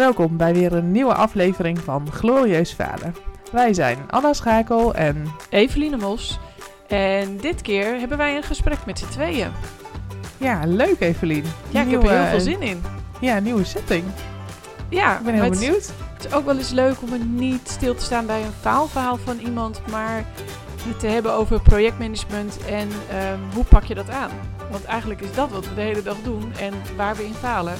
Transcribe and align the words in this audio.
Welkom 0.00 0.36
bij 0.36 0.54
weer 0.54 0.72
een 0.72 0.92
nieuwe 0.92 1.14
aflevering 1.14 1.78
van 1.78 2.12
Glorieus 2.12 2.74
Vader. 2.74 3.12
Wij 3.52 3.74
zijn 3.74 3.98
Anna 4.10 4.32
Schakel 4.32 4.94
en 4.94 5.32
Eveline 5.50 5.96
Mos. 5.96 6.38
En 6.88 7.36
dit 7.36 7.62
keer 7.62 7.98
hebben 7.98 8.18
wij 8.18 8.36
een 8.36 8.42
gesprek 8.42 8.86
met 8.86 8.98
z'n 8.98 9.08
tweeën. 9.08 9.50
ja, 10.38 10.60
leuk 10.66 11.00
Evelien. 11.00 11.44
Ja, 11.68 11.82
ik 11.82 11.90
heb 11.90 12.02
er 12.02 12.10
heel 12.10 12.24
veel 12.24 12.40
zin 12.40 12.62
in. 12.62 12.82
Ja, 13.20 13.38
nieuwe 13.38 13.64
setting. 13.64 14.04
Ja, 14.88 15.18
Ik 15.18 15.24
ben 15.24 15.34
heel 15.34 15.42
het, 15.42 15.52
benieuwd. 15.52 15.92
het 16.14 16.24
is 16.24 16.32
ook 16.32 16.44
wel 16.44 16.56
eens 16.56 16.70
leuk 16.70 17.02
om 17.02 17.34
niet 17.34 17.68
stil 17.68 17.94
te 17.94 18.02
staan 18.02 18.26
bij 18.26 18.42
een 18.42 18.52
faalverhaal 18.60 19.16
van 19.16 19.38
iemand, 19.38 19.80
maar 19.90 20.24
het 20.88 21.00
te 21.00 21.06
hebben 21.06 21.32
over 21.32 21.60
projectmanagement 21.60 22.58
en 22.64 22.88
ehm, 23.10 23.38
hoe 23.54 23.64
pak 23.64 23.84
je 23.84 23.94
dat 23.94 24.10
aan. 24.10 24.30
Want 24.70 24.84
eigenlijk 24.84 25.20
is 25.20 25.34
dat 25.34 25.50
wat 25.50 25.68
we 25.68 25.74
de 25.74 25.80
hele 25.80 26.02
dag 26.02 26.16
doen 26.24 26.52
en 26.58 26.72
waar 26.96 27.16
we 27.16 27.24
in 27.24 27.34
falen. 27.34 27.74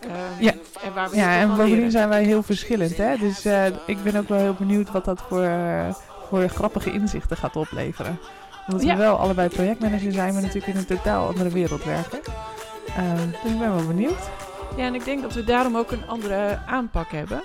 Ehm, 0.00 0.42
Ja. 0.44 0.52
En 0.82 0.94
waar 0.94 1.10
we 1.10 1.16
Ja, 1.16 1.38
en 1.40 1.48
bovendien 1.48 1.90
zijn 1.90 2.08
wij 2.08 2.24
heel 2.24 2.42
verschillend. 2.42 2.96
Hè? 2.96 3.16
Dus 3.16 3.44
eh, 3.44 3.66
ik 3.86 4.02
ben 4.02 4.16
ook 4.16 4.28
wel 4.28 4.38
heel 4.38 4.54
benieuwd 4.58 4.90
wat 4.90 5.04
dat 5.04 5.20
voor, 5.28 5.42
eh, 5.42 5.94
voor 6.28 6.48
grappige 6.48 6.92
inzichten 6.92 7.36
gaat 7.36 7.56
opleveren. 7.56 8.18
Omdat 8.66 8.82
Ja. 8.82 8.92
we 8.96 8.98
wel 9.02 9.16
allebei 9.16 9.48
projectmanager 9.48 10.12
zijn, 10.12 10.32
maar 10.32 10.42
natuurlijk 10.42 10.72
in 10.72 10.76
een 10.76 10.86
totaal 10.86 11.26
andere 11.28 11.48
wereld 11.50 11.84
werken. 11.84 12.18
Ehm, 12.86 13.30
dus 13.42 13.52
ik 13.52 13.58
ben 13.58 13.74
wel 13.76 13.86
benieuwd. 13.86 14.30
Ja, 14.76 14.84
en 14.84 14.94
ik 14.94 15.04
denk 15.04 15.22
dat 15.22 15.32
we 15.34 15.44
daarom 15.44 15.76
ook 15.76 15.90
een 15.90 16.06
andere 16.06 16.58
aanpak 16.66 17.10
hebben. 17.10 17.42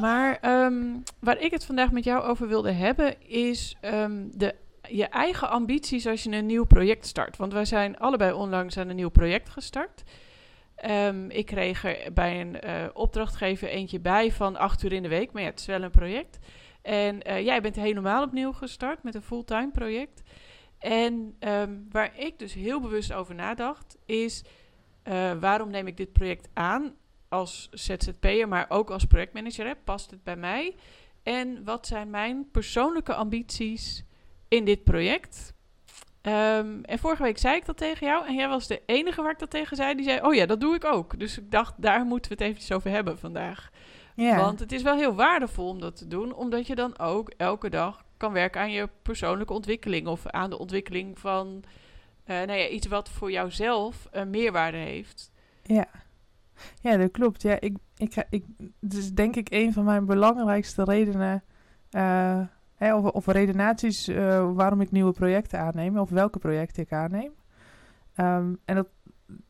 Maar 0.00 0.38
ehm, 0.40 0.74
waar 1.18 1.38
ik 1.38 1.50
het 1.50 1.64
vandaag 1.64 1.90
met 1.90 2.04
jou 2.04 2.22
over 2.22 2.48
wilde 2.48 2.72
hebben, 2.72 3.14
is 3.28 3.76
de, 4.32 4.54
je 4.88 5.04
eigen 5.04 5.50
ambities 5.50 6.06
als 6.06 6.22
je 6.22 6.30
een 6.30 6.46
nieuw 6.46 6.64
project 6.64 7.06
start. 7.06 7.36
Want 7.36 7.52
wij 7.52 7.64
zijn 7.64 7.98
allebei 7.98 8.32
onlangs 8.32 8.78
aan 8.78 8.88
een 8.88 8.96
nieuw 8.96 9.08
project 9.08 9.48
gestart. 9.48 10.02
Ehm, 10.80 11.30
ik 11.30 11.46
kreeg 11.46 11.84
er 11.84 12.12
bij 12.12 12.40
een 12.40 12.60
eh, 12.60 12.88
opdrachtgever 12.92 13.68
eentje 13.68 14.00
bij 14.00 14.32
van 14.32 14.56
acht 14.56 14.82
uur 14.82 14.92
in 14.92 15.02
de 15.02 15.08
week, 15.08 15.32
maar 15.32 15.42
ja, 15.42 15.48
het 15.48 15.60
is 15.60 15.66
wel 15.66 15.82
een 15.82 15.90
project. 15.90 16.38
En 16.82 17.22
eh, 17.22 17.44
jij 17.44 17.60
bent 17.60 17.76
helemaal 17.76 18.22
opnieuw 18.22 18.52
gestart 18.52 19.02
met 19.02 19.14
een 19.14 19.22
fulltime 19.22 19.70
project. 19.70 20.22
En 20.78 21.36
ehm, 21.38 21.78
waar 21.90 22.18
ik 22.18 22.38
dus 22.38 22.54
heel 22.54 22.80
bewust 22.80 23.12
over 23.12 23.34
nadacht, 23.34 23.96
is 24.06 24.44
eh, 25.02 25.32
waarom 25.40 25.70
neem 25.70 25.86
ik 25.86 25.96
dit 25.96 26.12
project 26.12 26.48
aan 26.52 26.94
als 27.28 27.68
ZZP'er, 27.70 28.48
maar 28.48 28.66
ook 28.68 28.90
als 28.90 29.04
projectmanager? 29.04 29.76
Past 29.76 30.10
het 30.10 30.22
bij 30.22 30.36
mij? 30.36 30.74
En 31.22 31.64
wat 31.64 31.86
zijn 31.86 32.10
mijn 32.10 32.50
persoonlijke 32.50 33.14
ambities 33.14 34.04
in 34.48 34.64
dit 34.64 34.84
project? 34.84 35.54
Ehm, 36.20 36.80
en 36.82 36.98
vorige 36.98 37.22
week 37.22 37.38
zei 37.38 37.56
ik 37.56 37.66
dat 37.66 37.76
tegen 37.76 38.06
jou 38.06 38.26
en 38.26 38.34
jij 38.34 38.48
was 38.48 38.66
de 38.66 38.82
enige 38.86 39.22
waar 39.22 39.30
ik 39.32 39.38
dat 39.38 39.50
tegen 39.50 39.76
zei. 39.76 39.94
Die 39.94 40.04
zei, 40.04 40.20
oh 40.20 40.34
ja, 40.34 40.46
dat 40.46 40.60
doe 40.60 40.74
ik 40.74 40.84
ook. 40.84 41.18
Dus 41.18 41.38
ik 41.38 41.50
dacht, 41.50 41.74
daar 41.76 42.04
moeten 42.04 42.30
we 42.30 42.36
het 42.36 42.46
eventjes 42.46 42.76
over 42.76 42.90
hebben 42.90 43.18
vandaag. 43.18 43.70
Want 44.14 44.60
het 44.60 44.72
is 44.72 44.82
wel 44.82 44.96
heel 44.96 45.14
waardevol 45.14 45.68
om 45.68 45.80
dat 45.80 45.96
te 45.96 46.06
doen, 46.06 46.34
omdat 46.34 46.66
je 46.66 46.74
dan 46.74 46.98
ook 46.98 47.30
elke 47.36 47.70
dag 47.70 48.04
kan 48.16 48.32
werken 48.32 48.60
aan 48.60 48.70
je 48.70 48.88
persoonlijke 49.02 49.52
ontwikkeling 49.52 50.06
of 50.06 50.26
aan 50.26 50.50
de 50.50 50.58
ontwikkeling 50.58 51.18
van 51.18 51.64
eh, 52.24 52.36
nou 52.36 52.52
ja, 52.52 52.68
iets 52.68 52.86
wat 52.86 53.08
voor 53.08 53.30
jouzelf 53.30 54.08
een 54.10 54.30
meerwaarde 54.30 54.76
heeft. 54.76 55.30
ja. 55.62 55.86
ja, 56.80 56.96
dat 56.96 57.10
klopt. 57.10 57.42
Ja, 57.42 57.60
ik, 57.60 57.76
ik, 57.96 58.26
ik, 58.30 58.44
het 58.80 58.94
is 58.94 59.12
denk 59.12 59.36
ik 59.36 59.46
een 59.50 59.72
van 59.72 59.84
mijn 59.84 60.06
belangrijkste 60.06 60.84
redenen, 60.84 61.44
eh, 61.90 62.40
hè, 62.80 62.94
of, 62.94 63.26
redenaties 63.26 64.08
eh, 64.08 64.52
waarom 64.52 64.80
ik 64.80 64.90
nieuwe 64.90 65.12
projecten 65.12 65.60
aanneem, 65.60 65.98
of 65.98 66.10
welke 66.10 66.38
projecten 66.38 66.82
ik 66.82 66.92
aanneem. 66.92 67.32
Ehm, 68.14 68.54
en 68.64 68.74
dat, 68.74 68.88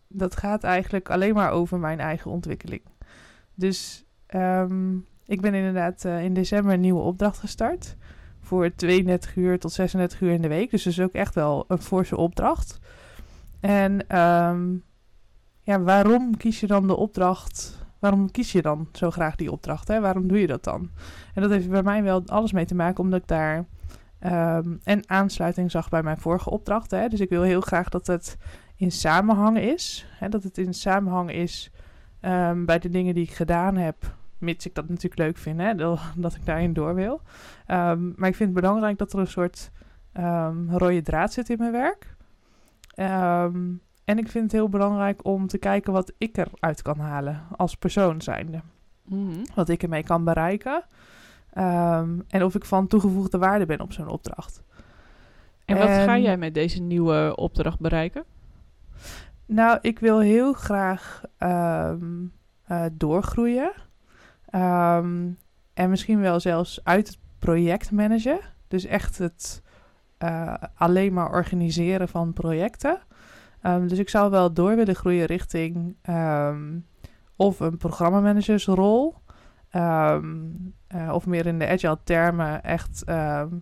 dat 0.08 0.36
gaat 0.36 0.64
eigenlijk 0.64 1.10
alleen 1.10 1.34
maar 1.34 1.50
over 1.50 1.78
mijn 1.78 2.00
eigen 2.00 2.30
ontwikkeling. 2.30 2.82
Dus 3.54 4.04
ehm, 4.26 4.96
ik 5.26 5.40
ben 5.40 5.54
inderdaad 5.54 6.04
eh, 6.04 6.24
in 6.24 6.34
december 6.34 6.72
een 6.72 6.80
nieuwe 6.80 7.02
opdracht 7.02 7.38
gestart. 7.38 7.96
Voor 8.40 8.74
32 8.74 9.36
uur 9.36 9.58
tot 9.58 9.72
36 9.72 10.20
uur 10.20 10.32
in 10.32 10.42
de 10.42 10.48
week. 10.48 10.70
Dus 10.70 10.86
is 10.86 11.00
ook 11.00 11.12
echt 11.12 11.34
wel 11.34 11.64
een 11.68 11.82
forse 11.82 12.16
opdracht. 12.16 12.78
En 13.60 14.08
ehm, 14.08 14.74
ja, 15.62 15.80
waarom 15.80 16.36
kies 16.36 16.60
je 16.60 16.66
dan 16.66 16.86
de 16.86 16.96
opdracht? 16.96 17.79
Waarom 18.00 18.30
kies 18.30 18.52
je 18.52 18.62
dan 18.62 18.88
zo 18.92 19.10
graag 19.10 19.36
die 19.36 19.52
opdracht? 19.52 19.88
Hè? 19.88 20.00
Waarom 20.00 20.28
doe 20.28 20.40
je 20.40 20.46
dat 20.46 20.64
dan? 20.64 20.90
En 21.34 21.42
dat 21.42 21.50
heeft 21.50 21.70
bij 21.70 21.82
mij 21.82 22.02
wel 22.02 22.22
alles 22.26 22.52
mee 22.52 22.64
te 22.64 22.74
maken, 22.74 23.04
omdat 23.04 23.20
ik 23.20 23.28
daar 23.28 23.64
ehm 24.18 24.76
en 24.84 25.08
aansluiting 25.08 25.70
zag 25.70 25.88
bij 25.88 26.02
mijn 26.02 26.18
vorige 26.18 26.50
opdracht. 26.50 26.90
Hè? 26.90 27.08
Dus 27.08 27.20
ik 27.20 27.28
wil 27.28 27.42
heel 27.42 27.60
graag 27.60 27.88
dat 27.88 28.06
het 28.06 28.36
in 28.76 28.92
samenhang 28.92 29.58
is. 29.58 30.06
Hè? 30.18 30.28
Dat 30.28 30.42
het 30.42 30.58
in 30.58 30.74
samenhang 30.74 31.32
is 31.32 31.70
ehm, 32.20 32.64
bij 32.64 32.78
de 32.78 32.88
dingen 32.88 33.14
die 33.14 33.24
ik 33.24 33.32
gedaan 33.32 33.76
heb. 33.76 33.96
Mits 34.38 34.66
ik 34.66 34.74
dat 34.74 34.88
natuurlijk 34.88 35.20
leuk 35.20 35.36
vind, 35.36 35.60
hè? 35.60 35.74
Dat, 36.16 36.34
ik 36.34 36.46
daarin 36.46 36.72
door 36.72 36.94
wil. 36.94 37.20
Ehm, 37.66 38.12
maar 38.16 38.28
ik 38.28 38.36
vind 38.36 38.50
het 38.50 38.60
belangrijk 38.60 38.98
dat 38.98 39.12
er 39.12 39.18
een 39.18 39.26
soort 39.26 39.70
rode 40.68 41.02
draad 41.02 41.32
zit 41.32 41.50
in 41.50 41.58
mijn 41.58 41.72
werk. 41.72 42.16
En 44.10 44.18
ik 44.18 44.28
vind 44.28 44.44
het 44.44 44.52
heel 44.52 44.68
belangrijk 44.68 45.24
om 45.24 45.46
te 45.46 45.58
kijken 45.58 45.92
wat 45.92 46.12
ik 46.18 46.36
eruit 46.36 46.82
kan 46.82 46.98
halen 46.98 47.42
als 47.56 47.74
persoon 47.76 48.22
zijnde. 48.22 48.60
Wat 49.54 49.68
ik 49.68 49.82
ermee 49.82 50.02
kan 50.02 50.24
bereiken. 50.24 50.84
Ehm, 51.52 52.18
en 52.28 52.44
of 52.44 52.54
ik 52.54 52.64
van 52.64 52.86
toegevoegde 52.86 53.38
waarde 53.38 53.66
ben 53.66 53.80
op 53.80 53.92
zo'n 53.92 54.08
opdracht. 54.08 54.62
En 55.64 55.78
wat 55.78 55.88
ga 55.88 56.18
jij 56.18 56.36
met 56.36 56.54
deze 56.54 56.82
nieuwe 56.82 57.32
opdracht 57.36 57.80
bereiken? 57.80 58.24
Nou, 59.46 59.78
ik 59.80 59.98
wil 59.98 60.18
heel 60.18 60.52
graag 60.52 61.22
ehm, 61.38 62.24
eh, 62.64 62.84
doorgroeien. 62.92 63.72
Ehm, 64.44 65.28
en 65.74 65.90
misschien 65.90 66.20
wel 66.20 66.40
zelfs 66.40 66.80
uit 66.84 67.06
het 67.06 67.18
project 67.38 67.90
managen. 67.90 68.40
Dus 68.68 68.84
echt 68.84 69.18
het 69.18 69.62
eh, 70.18 70.54
alleen 70.74 71.12
maar 71.12 71.30
organiseren 71.30 72.08
van 72.08 72.32
projecten. 72.32 73.00
Ehm, 73.62 73.86
dus 73.86 73.98
ik 73.98 74.08
zou 74.08 74.30
wel 74.30 74.52
door 74.52 74.76
willen 74.76 74.94
groeien 74.94 75.26
richting 75.26 75.96
ehm, 76.02 76.78
of 77.36 77.60
een 77.60 77.76
programmamanagersrol. 77.76 79.14
ehm, 79.70 80.24
eh, 80.86 81.10
of 81.12 81.26
meer 81.26 81.46
in 81.46 81.58
de 81.58 81.68
agile 81.68 81.98
termen 82.04 82.62
echt 82.62 83.04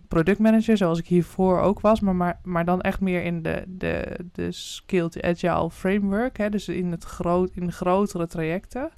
productmanager, 0.07 0.77
zoals 0.77 0.99
ik 0.99 1.07
hiervoor 1.07 1.59
ook 1.59 1.79
was. 1.79 1.99
Maar, 1.99 2.15
maar, 2.15 2.39
maar 2.43 2.65
dan 2.65 2.81
echt 2.81 2.99
meer 2.99 3.23
in 3.23 3.41
de, 3.41 3.63
de, 3.67 4.19
de 4.31 4.51
skilled 4.51 5.21
agile 5.23 5.71
framework. 5.71 6.37
Hè, 6.37 6.49
dus 6.49 6.67
in, 6.67 6.91
het 6.91 7.03
groot, 7.03 7.51
in 7.53 7.71
grotere 7.71 8.27
trajecten. 8.27 8.89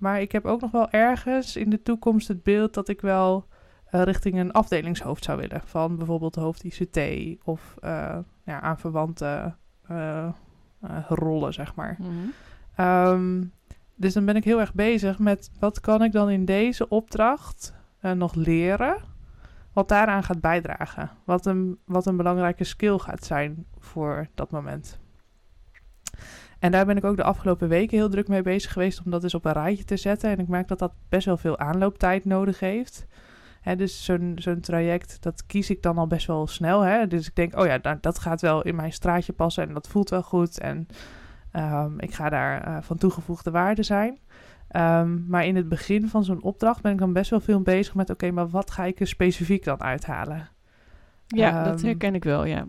Maar 0.00 0.20
ik 0.20 0.32
heb 0.32 0.44
ook 0.44 0.60
nog 0.60 0.70
wel 0.70 0.90
ergens 0.90 1.56
in 1.56 1.70
de 1.70 1.82
toekomst 1.82 2.28
het 2.28 2.42
beeld 2.42 2.74
dat 2.74 2.88
ik 2.88 3.00
wel 3.00 3.46
eh, 3.90 4.02
richting 4.02 4.38
een 4.38 4.52
afdelingshoofd 4.52 5.24
zou 5.24 5.38
willen. 5.38 5.60
Van 5.64 5.96
bijvoorbeeld 5.96 6.34
hoofd 6.34 6.64
ICT 6.64 6.98
of 7.44 7.74
eh, 7.80 8.18
ja, 8.50 8.60
aanverwante 8.60 9.54
eh, 9.86 10.26
eh, 10.26 10.32
rollen, 11.08 11.52
zeg 11.52 11.74
maar. 11.74 11.98
Ehm, 12.74 13.44
dus 13.94 14.14
dan 14.14 14.24
ben 14.24 14.36
ik 14.36 14.44
heel 14.44 14.60
erg 14.60 14.74
bezig 14.74 15.18
met 15.18 15.50
wat 15.58 15.80
kan 15.80 16.02
ik 16.02 16.12
dan 16.12 16.30
in 16.30 16.44
deze 16.44 16.88
opdracht 16.88 17.74
eh, 18.00 18.12
nog 18.12 18.34
leren, 18.34 18.96
wat 19.72 19.88
daaraan 19.88 20.22
gaat 20.22 20.40
bijdragen. 20.40 21.10
Wat 21.24 21.46
een, 21.46 21.78
wat 21.84 22.06
een 22.06 22.16
belangrijke 22.16 22.64
skill 22.64 22.98
gaat 22.98 23.24
zijn 23.24 23.66
voor 23.78 24.26
dat 24.34 24.50
moment. 24.50 24.98
En 26.58 26.70
daar 26.70 26.86
ben 26.86 26.96
ik 26.96 27.04
ook 27.04 27.16
de 27.16 27.22
afgelopen 27.22 27.68
weken 27.68 27.96
heel 27.96 28.08
druk 28.08 28.28
mee 28.28 28.42
bezig 28.42 28.72
geweest 28.72 29.02
om 29.04 29.10
dat 29.10 29.22
eens 29.22 29.34
op 29.34 29.44
een 29.44 29.52
rijtje 29.52 29.84
te 29.84 29.96
zetten. 29.96 30.30
En 30.30 30.38
ik 30.38 30.48
merk 30.48 30.68
dat 30.68 30.78
dat 30.78 30.92
best 31.08 31.26
wel 31.26 31.36
veel 31.36 31.58
aanlooptijd 31.58 32.24
nodig 32.24 32.60
heeft. 32.60 33.06
Hè, 33.60 33.76
dus 33.76 34.04
zo'n 34.04 34.32
zo'n 34.38 34.60
traject, 34.60 35.22
dat 35.22 35.46
kies 35.46 35.70
ik 35.70 35.82
dan 35.82 35.98
al 35.98 36.06
best 36.06 36.26
wel 36.26 36.46
snel. 36.46 36.80
Hè? 36.80 37.06
Dus 37.06 37.26
ik 37.28 37.34
denk, 37.34 37.58
oh 37.58 37.66
ja, 37.66 37.78
nou, 37.82 37.98
dat 38.00 38.18
gaat 38.18 38.40
wel 38.40 38.62
in 38.62 38.74
mijn 38.74 38.92
straatje 38.92 39.32
passen 39.32 39.68
en 39.68 39.74
dat 39.74 39.88
voelt 39.88 40.10
wel 40.10 40.22
goed. 40.22 40.60
En 40.60 40.88
Ehm, 41.50 41.98
ik 41.98 42.14
ga 42.14 42.28
daar 42.28 42.62
eh, 42.62 42.76
van 42.80 42.96
toegevoegde 42.96 43.50
waarde 43.50 43.82
zijn. 43.82 44.18
Ehm, 44.68 45.26
maar 45.26 45.46
in 45.46 45.56
het 45.56 45.68
begin 45.68 46.08
van 46.08 46.24
zo'n 46.24 46.42
opdracht 46.42 46.82
ben 46.82 46.92
ik 46.92 46.98
dan 46.98 47.12
best 47.12 47.30
wel 47.30 47.40
veel 47.40 47.60
bezig 47.60 47.94
met... 47.94 48.10
oké, 48.10 48.30
maar 48.30 48.48
wat 48.48 48.70
ga 48.70 48.84
ik 48.84 49.00
er 49.00 49.06
specifiek 49.06 49.64
dan 49.64 49.80
uithalen? 49.80 50.48
Ja, 51.26 51.64
dat 51.64 51.76
Ehm, 51.78 51.86
herken 51.86 52.14
ik 52.14 52.24
wel, 52.24 52.44
ja. 52.44 52.66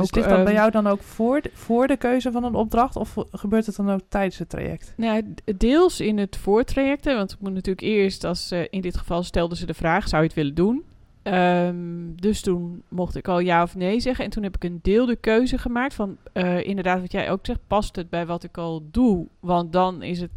Dus 0.00 0.08
Ook, 0.08 0.16
ligt 0.16 0.28
dat 0.28 0.44
bij 0.44 0.46
ehm, 0.46 0.60
jou 0.60 0.70
dan 0.70 0.86
ook 0.86 1.02
voor 1.02 1.40
de, 1.40 1.50
voor 1.52 1.86
de 1.86 1.96
keuze 1.96 2.32
van 2.32 2.44
een 2.44 2.54
opdracht... 2.54 2.96
of 2.96 3.14
gebeurt 3.30 3.66
het 3.66 3.76
dan 3.76 3.90
ook 3.90 4.00
tijdens 4.08 4.38
het 4.38 4.48
traject? 4.48 4.92
Nou, 4.96 5.34
deels 5.56 6.00
in 6.00 6.18
het 6.18 6.36
voortrajecten, 6.36 7.16
want 7.16 7.32
ik 7.32 7.40
moet 7.40 7.52
natuurlijk 7.52 7.86
eerst, 7.86 8.24
als 8.24 8.50
eh, 8.50 8.60
in 8.70 8.80
dit 8.80 8.96
geval 8.96 9.22
stelden 9.22 9.56
ze 9.56 9.66
de 9.66 9.74
vraag, 9.74 10.08
zou 10.08 10.22
je 10.22 10.28
het 10.28 10.36
willen 10.36 10.54
doen? 10.54 10.84
Ehm, 11.22 12.14
dus 12.14 12.40
toen 12.40 12.82
mocht 12.88 13.16
ik 13.16 13.28
al 13.28 13.38
ja 13.38 13.62
of 13.62 13.74
nee 13.74 14.00
zeggen. 14.00 14.24
En 14.24 14.30
toen 14.30 14.42
heb 14.42 14.54
ik 14.54 14.64
een 14.64 14.78
deelde 14.82 15.16
keuze 15.16 15.58
gemaakt 15.58 15.94
van, 15.94 16.16
eh, 16.32 16.66
inderdaad 16.66 17.00
wat 17.00 17.12
jij 17.12 17.30
ook 17.30 17.46
zegt, 17.46 17.60
past 17.66 17.96
het 17.96 18.10
bij 18.10 18.26
wat 18.26 18.44
ik 18.44 18.58
al 18.58 18.82
doe? 18.90 19.26
Want 19.40 19.72
dan 19.72 20.02
is 20.02 20.20
het 20.20 20.30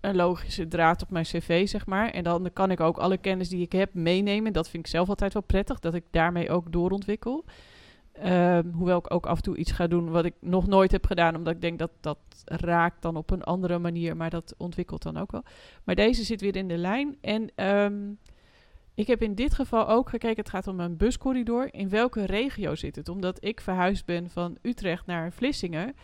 een 0.00 0.16
logische 0.16 0.68
draad 0.68 1.02
op 1.02 1.10
mijn 1.10 1.24
cv, 1.24 1.68
zeg 1.68 1.86
maar. 1.86 2.10
En 2.10 2.24
dan 2.24 2.50
kan 2.52 2.70
ik 2.70 2.80
ook 2.80 2.96
alle 2.96 3.16
kennis 3.16 3.48
die 3.48 3.62
ik 3.62 3.72
heb 3.72 3.94
meenemen. 3.94 4.52
Dat 4.52 4.68
vind 4.68 4.84
ik 4.84 4.90
zelf 4.90 5.08
altijd 5.08 5.32
wel 5.32 5.42
prettig, 5.42 5.80
dat 5.80 5.94
ik 5.94 6.04
daarmee 6.10 6.50
ook 6.50 6.72
doorontwikkel. 6.72 7.44
Ehm, 8.14 8.70
hoewel 8.70 8.98
ik 8.98 9.14
ook 9.14 9.26
af 9.26 9.36
en 9.36 9.42
toe 9.42 9.56
iets 9.56 9.72
ga 9.72 9.86
doen 9.86 10.10
wat 10.10 10.24
ik 10.24 10.34
nog 10.40 10.66
nooit 10.66 10.92
heb 10.92 11.06
gedaan, 11.06 11.36
omdat 11.36 11.54
ik 11.54 11.60
denk 11.60 11.78
dat 11.78 11.90
dat 12.00 12.18
raakt 12.44 13.02
dan 13.02 13.16
op 13.16 13.30
een 13.30 13.42
andere 13.42 13.78
manier, 13.78 14.16
maar 14.16 14.30
dat 14.30 14.54
ontwikkelt 14.56 15.02
dan 15.02 15.16
ook 15.16 15.32
wel. 15.32 15.42
Maar 15.84 15.94
deze 15.94 16.24
zit 16.24 16.40
weer 16.40 16.56
in 16.56 16.68
de 16.68 16.76
lijn. 16.76 17.16
En 17.20 17.50
ehm, 17.54 18.12
ik 18.94 19.06
heb 19.06 19.22
in 19.22 19.34
dit 19.34 19.54
geval 19.54 19.88
ook 19.88 20.08
gekeken, 20.08 20.36
het 20.36 20.48
gaat 20.48 20.66
om 20.66 20.80
een 20.80 20.96
buscorridor. 20.96 21.74
In 21.74 21.88
welke 21.88 22.24
regio 22.24 22.74
zit 22.74 22.96
het? 22.96 23.08
Omdat 23.08 23.44
ik 23.44 23.60
verhuisd 23.60 24.06
ben 24.06 24.30
van 24.30 24.58
Utrecht 24.62 25.06
naar 25.06 25.32
Vlissingen, 25.32 25.94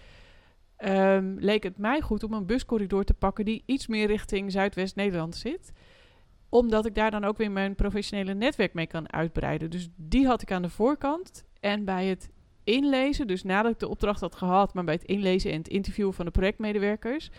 ehm, 0.76 1.34
leek 1.38 1.62
het 1.62 1.78
mij 1.78 2.00
goed 2.00 2.22
om 2.22 2.32
een 2.32 2.46
buscorridor 2.46 3.04
te 3.04 3.14
pakken 3.14 3.44
die 3.44 3.62
iets 3.66 3.86
meer 3.86 4.06
richting 4.06 4.52
Zuidwest-Nederland 4.52 5.36
zit 5.36 5.72
omdat 6.50 6.86
ik 6.86 6.94
daar 6.94 7.10
dan 7.10 7.24
ook 7.24 7.36
weer 7.36 7.50
mijn 7.50 7.74
professionele 7.74 8.34
netwerk 8.34 8.74
mee 8.74 8.86
kan 8.86 9.12
uitbreiden. 9.12 9.70
Dus 9.70 9.88
die 9.96 10.26
had 10.26 10.42
ik 10.42 10.52
aan 10.52 10.62
de 10.62 10.68
voorkant. 10.68 11.44
En 11.60 11.84
bij 11.84 12.06
het 12.06 12.30
inlezen, 12.64 13.26
dus 13.26 13.42
nadat 13.42 13.72
ik 13.72 13.78
de 13.78 13.88
opdracht 13.88 14.20
had 14.20 14.34
gehad, 14.34 14.74
maar 14.74 14.84
bij 14.84 14.94
het 14.94 15.04
inlezen 15.04 15.50
en 15.50 15.58
het 15.58 15.68
interviewen 15.68 16.14
van 16.14 16.24
de 16.24 16.30
projectmedewerkers, 16.30 17.30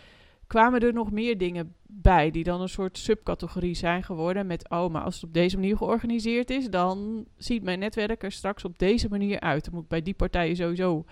kwamen 0.47 0.79
er 0.79 0.94
nog 0.94 1.12
meer 1.12 1.38
dingen 1.38 1.75
bij 1.88 2.31
die 2.31 2.44
dan 2.44 2.62
een 2.62 2.69
soort 2.69 2.97
subcategorie 2.97 3.73
zijn 3.73 4.03
geworden. 4.03 4.47
Met, 4.47 4.69
oh, 4.69 4.91
maar 4.91 5.01
als 5.01 5.15
het 5.15 5.23
op 5.23 5.33
deze 5.33 5.56
manier 5.56 5.77
georganiseerd 5.77 6.50
is, 6.50 6.69
dan 6.69 7.25
ziet 7.38 7.63
mijn 7.63 7.79
netwerk 7.79 8.23
er 8.23 8.31
straks 8.31 8.65
op 8.65 8.79
deze 8.79 9.09
manier 9.09 9.39
uit. 9.39 9.63
Dan 9.63 9.73
moet 9.73 9.83
ik 9.83 9.89
bij 9.89 10.01
die 10.01 10.13
partijen 10.13 10.56
sowieso 10.56 11.06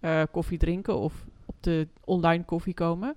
uh, 0.00 0.22
koffie 0.30 0.58
drinken 0.58 0.98
of 0.98 1.26
op 1.46 1.54
de 1.60 1.88
online 2.04 2.44
koffie 2.44 2.74
komen. 2.74 3.16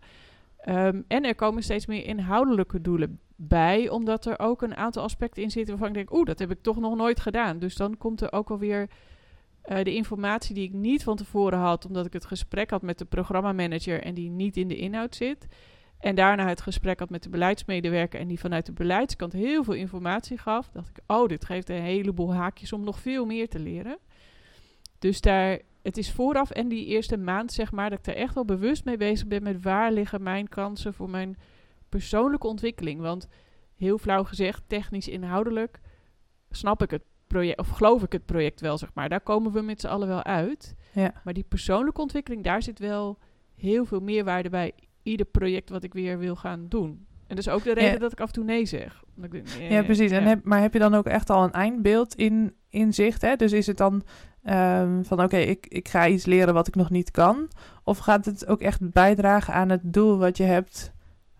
Um, 0.69 1.05
en 1.07 1.23
er 1.23 1.35
komen 1.35 1.63
steeds 1.63 1.85
meer 1.85 2.05
inhoudelijke 2.05 2.81
doelen 2.81 3.19
bij, 3.35 3.89
omdat 3.89 4.25
er 4.25 4.39
ook 4.39 4.61
een 4.61 4.75
aantal 4.75 5.03
aspecten 5.03 5.43
in 5.43 5.51
zitten 5.51 5.73
waarvan 5.73 5.89
ik 5.89 5.95
denk, 5.95 6.13
oeh, 6.13 6.25
dat 6.25 6.39
heb 6.39 6.51
ik 6.51 6.61
toch 6.61 6.79
nog 6.79 6.95
nooit 6.95 7.19
gedaan. 7.19 7.59
Dus 7.59 7.75
dan 7.75 7.97
komt 7.97 8.21
er 8.21 8.31
ook 8.31 8.49
alweer 8.49 8.89
uh, 9.67 9.83
de 9.83 9.95
informatie 9.95 10.55
die 10.55 10.63
ik 10.63 10.73
niet 10.73 11.03
van 11.03 11.15
tevoren 11.15 11.59
had, 11.59 11.85
omdat 11.85 12.05
ik 12.05 12.13
het 12.13 12.25
gesprek 12.25 12.69
had 12.69 12.81
met 12.81 12.97
de 12.97 13.05
programmamanager 13.05 14.01
en 14.01 14.13
die 14.13 14.29
niet 14.29 14.57
in 14.57 14.67
de 14.67 14.77
inhoud 14.77 15.15
zit. 15.15 15.47
En 15.99 16.15
daarna 16.15 16.47
het 16.47 16.61
gesprek 16.61 16.99
had 16.99 17.09
met 17.09 17.23
de 17.23 17.29
beleidsmedewerker 17.29 18.19
en 18.19 18.27
die 18.27 18.39
vanuit 18.39 18.65
de 18.65 18.71
beleidskant 18.71 19.33
heel 19.33 19.63
veel 19.63 19.73
informatie 19.73 20.37
gaf. 20.37 20.69
Dacht 20.69 20.89
ik, 20.89 21.03
oh, 21.07 21.27
dit 21.27 21.45
geeft 21.45 21.69
een 21.69 21.81
heleboel 21.81 22.33
haakjes 22.33 22.73
om 22.73 22.83
nog 22.83 22.99
veel 22.99 23.25
meer 23.25 23.49
te 23.49 23.59
leren. 23.59 23.97
Dus 24.99 25.21
daar, 25.21 25.59
het 25.81 25.97
is 25.97 26.11
vooraf 26.11 26.49
en 26.51 26.67
die 26.67 26.85
eerste 26.85 27.17
maand, 27.17 27.51
zeg 27.51 27.71
maar, 27.71 27.89
dat 27.89 27.99
ik 27.99 28.05
daar 28.05 28.15
echt 28.15 28.33
wel 28.33 28.45
bewust 28.45 28.85
mee 28.85 28.97
bezig 28.97 29.27
ben 29.27 29.43
met 29.43 29.61
waar 29.61 29.91
liggen 29.91 30.23
mijn 30.23 30.49
kansen 30.49 30.93
voor 30.93 31.09
mijn 31.09 31.37
persoonlijke 31.89 32.47
ontwikkeling. 32.47 33.01
Want 33.01 33.27
heel 33.75 33.97
flauw 33.97 34.23
gezegd, 34.23 34.63
technisch 34.67 35.07
inhoudelijk, 35.07 35.79
snap 36.49 36.81
ik 36.81 36.91
het 36.91 37.03
project, 37.27 37.59
of 37.59 37.69
geloof 37.69 38.03
ik 38.03 38.11
het 38.11 38.25
project 38.25 38.61
wel, 38.61 38.77
zeg 38.77 38.89
maar. 38.93 39.09
Daar 39.09 39.21
komen 39.21 39.51
we 39.51 39.61
met 39.61 39.81
z'n 39.81 39.87
allen 39.87 40.07
wel 40.07 40.23
uit. 40.23 40.75
Ja. 40.93 41.13
Maar 41.23 41.33
die 41.33 41.45
persoonlijke 41.47 42.01
ontwikkeling, 42.01 42.43
daar 42.43 42.63
zit 42.63 42.79
wel 42.79 43.17
heel 43.55 43.85
veel 43.85 43.99
meerwaarde 43.99 44.49
bij 44.49 44.71
ieder 45.03 45.25
project 45.25 45.69
wat 45.69 45.83
ik 45.83 45.93
weer 45.93 46.17
wil 46.17 46.35
gaan 46.35 46.65
doen. 46.69 47.05
En 47.27 47.35
dat 47.35 47.45
is 47.45 47.49
ook 47.49 47.63
de 47.63 47.73
reden 47.73 47.99
dat 47.99 48.11
ik 48.11 48.19
af 48.19 48.27
en 48.27 48.33
toe 48.33 48.43
nee 48.43 48.65
zeg. 48.65 49.03
Ik 49.21 49.31
denk, 49.31 49.47
ja, 49.47 49.83
precies. 49.83 50.11
En 50.11 50.23
heb, 50.23 50.43
maar 50.43 50.61
heb 50.61 50.73
je 50.73 50.79
dan 50.79 50.93
ook 50.93 51.05
echt 51.05 51.29
al 51.29 51.43
een 51.43 51.51
eindbeeld 51.51 52.15
in, 52.15 52.55
in 52.69 52.93
zicht? 52.93 53.21
Hè? 53.21 53.35
Dus 53.35 53.51
is 53.51 53.67
het 53.67 53.77
dan 53.77 54.03
um, 54.49 55.05
van 55.05 55.23
oké, 55.23 55.37
ik, 55.37 55.67
ik 55.67 55.87
ga 55.87 56.07
iets 56.07 56.25
leren 56.25 56.53
wat 56.53 56.67
ik 56.67 56.75
nog 56.75 56.89
niet 56.89 57.11
kan? 57.11 57.47
Of 57.83 57.97
gaat 57.97 58.25
het 58.25 58.47
ook 58.47 58.61
echt 58.61 58.91
bijdragen 58.91 59.53
aan 59.53 59.69
het 59.69 59.81
doel 59.83 60.17
wat 60.17 60.37
je 60.37 60.43
hebt 60.43 60.93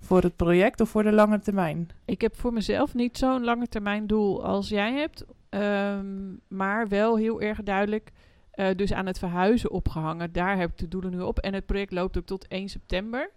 voor 0.06 0.22
het 0.22 0.36
project 0.36 0.82
of 0.82 0.90
voor 0.90 1.04
de 1.04 1.12
lange 1.12 1.40
termijn? 1.40 1.90
Ik 2.06 2.22
heb 2.22 2.36
voor 2.36 2.54
mezelf 2.54 2.94
niet 2.94 3.18
zo'n 3.18 3.44
lange 3.44 3.68
termijn 3.68 4.08
doel 4.08 4.46
als 4.46 4.70
jij 4.70 4.94
hebt. 4.94 5.26
Um, 5.50 6.40
maar 6.48 6.88
wel 6.88 7.18
heel 7.18 7.42
erg 7.42 7.64
duidelijk. 7.64 8.12
Uh, 8.56 8.68
dus 8.76 8.94
aan 8.94 9.06
het 9.06 9.20
verhuizen 9.20 9.72
opgehangen. 9.72 10.32
Daar 10.32 10.58
heb 10.58 10.70
ik 10.70 10.78
de 10.78 10.88
doelen 10.88 11.12
nu 11.12 11.20
op. 11.20 11.40
En 11.40 11.54
het 11.54 11.66
project 11.66 11.92
loopt 11.92 12.18
ook 12.18 12.26
tot 12.26 12.48
1 12.48 12.70
september. 12.70 13.32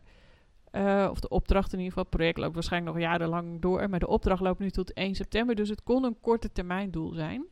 Uh, 0.72 1.08
of 1.10 1.20
de 1.20 1.28
opdracht 1.28 1.72
in 1.72 1.78
ieder 1.78 1.92
geval. 1.92 2.06
Het 2.08 2.16
project 2.16 2.38
loopt 2.38 2.54
waarschijnlijk 2.54 2.94
nog 2.94 3.04
jarenlang 3.04 3.60
door. 3.60 3.90
Maar 3.90 3.98
de 3.98 4.08
opdracht 4.08 4.40
loopt 4.40 4.58
nu 4.58 4.70
tot 4.70 4.92
1 4.92 5.14
september. 5.14 5.54
Dus 5.54 5.68
het 5.68 5.82
kon 5.82 6.04
een 6.04 6.20
korte 6.20 6.52
termijn 6.52 6.90
doel 6.90 7.12
zijn. 7.12 7.46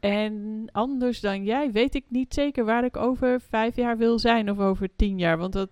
En 0.00 0.64
anders 0.72 1.20
dan 1.20 1.44
jij 1.44 1.72
weet 1.72 1.94
ik 1.94 2.04
niet 2.08 2.34
zeker 2.34 2.64
waar 2.64 2.84
ik 2.84 2.96
over 2.96 3.40
vijf 3.40 3.76
jaar 3.76 3.96
wil 3.96 4.18
zijn. 4.18 4.50
Of 4.50 4.58
over 4.58 4.88
tien 4.96 5.18
jaar. 5.18 5.38
Want 5.38 5.52
dat 5.52 5.70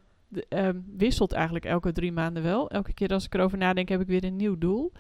uh, 0.49 0.69
wisselt 0.97 1.33
eigenlijk 1.33 1.65
elke 1.65 1.93
drie 1.93 2.13
maanden 2.13 2.43
wel. 2.43 2.71
Elke 2.71 2.93
keer 2.93 3.09
als 3.09 3.25
ik 3.25 3.35
erover 3.35 3.59
nadenk 3.59 3.89
heb 3.89 4.01
ik 4.01 4.07
weer 4.07 4.25
een 4.25 4.37
nieuw 4.37 4.59
doel. 4.59 4.93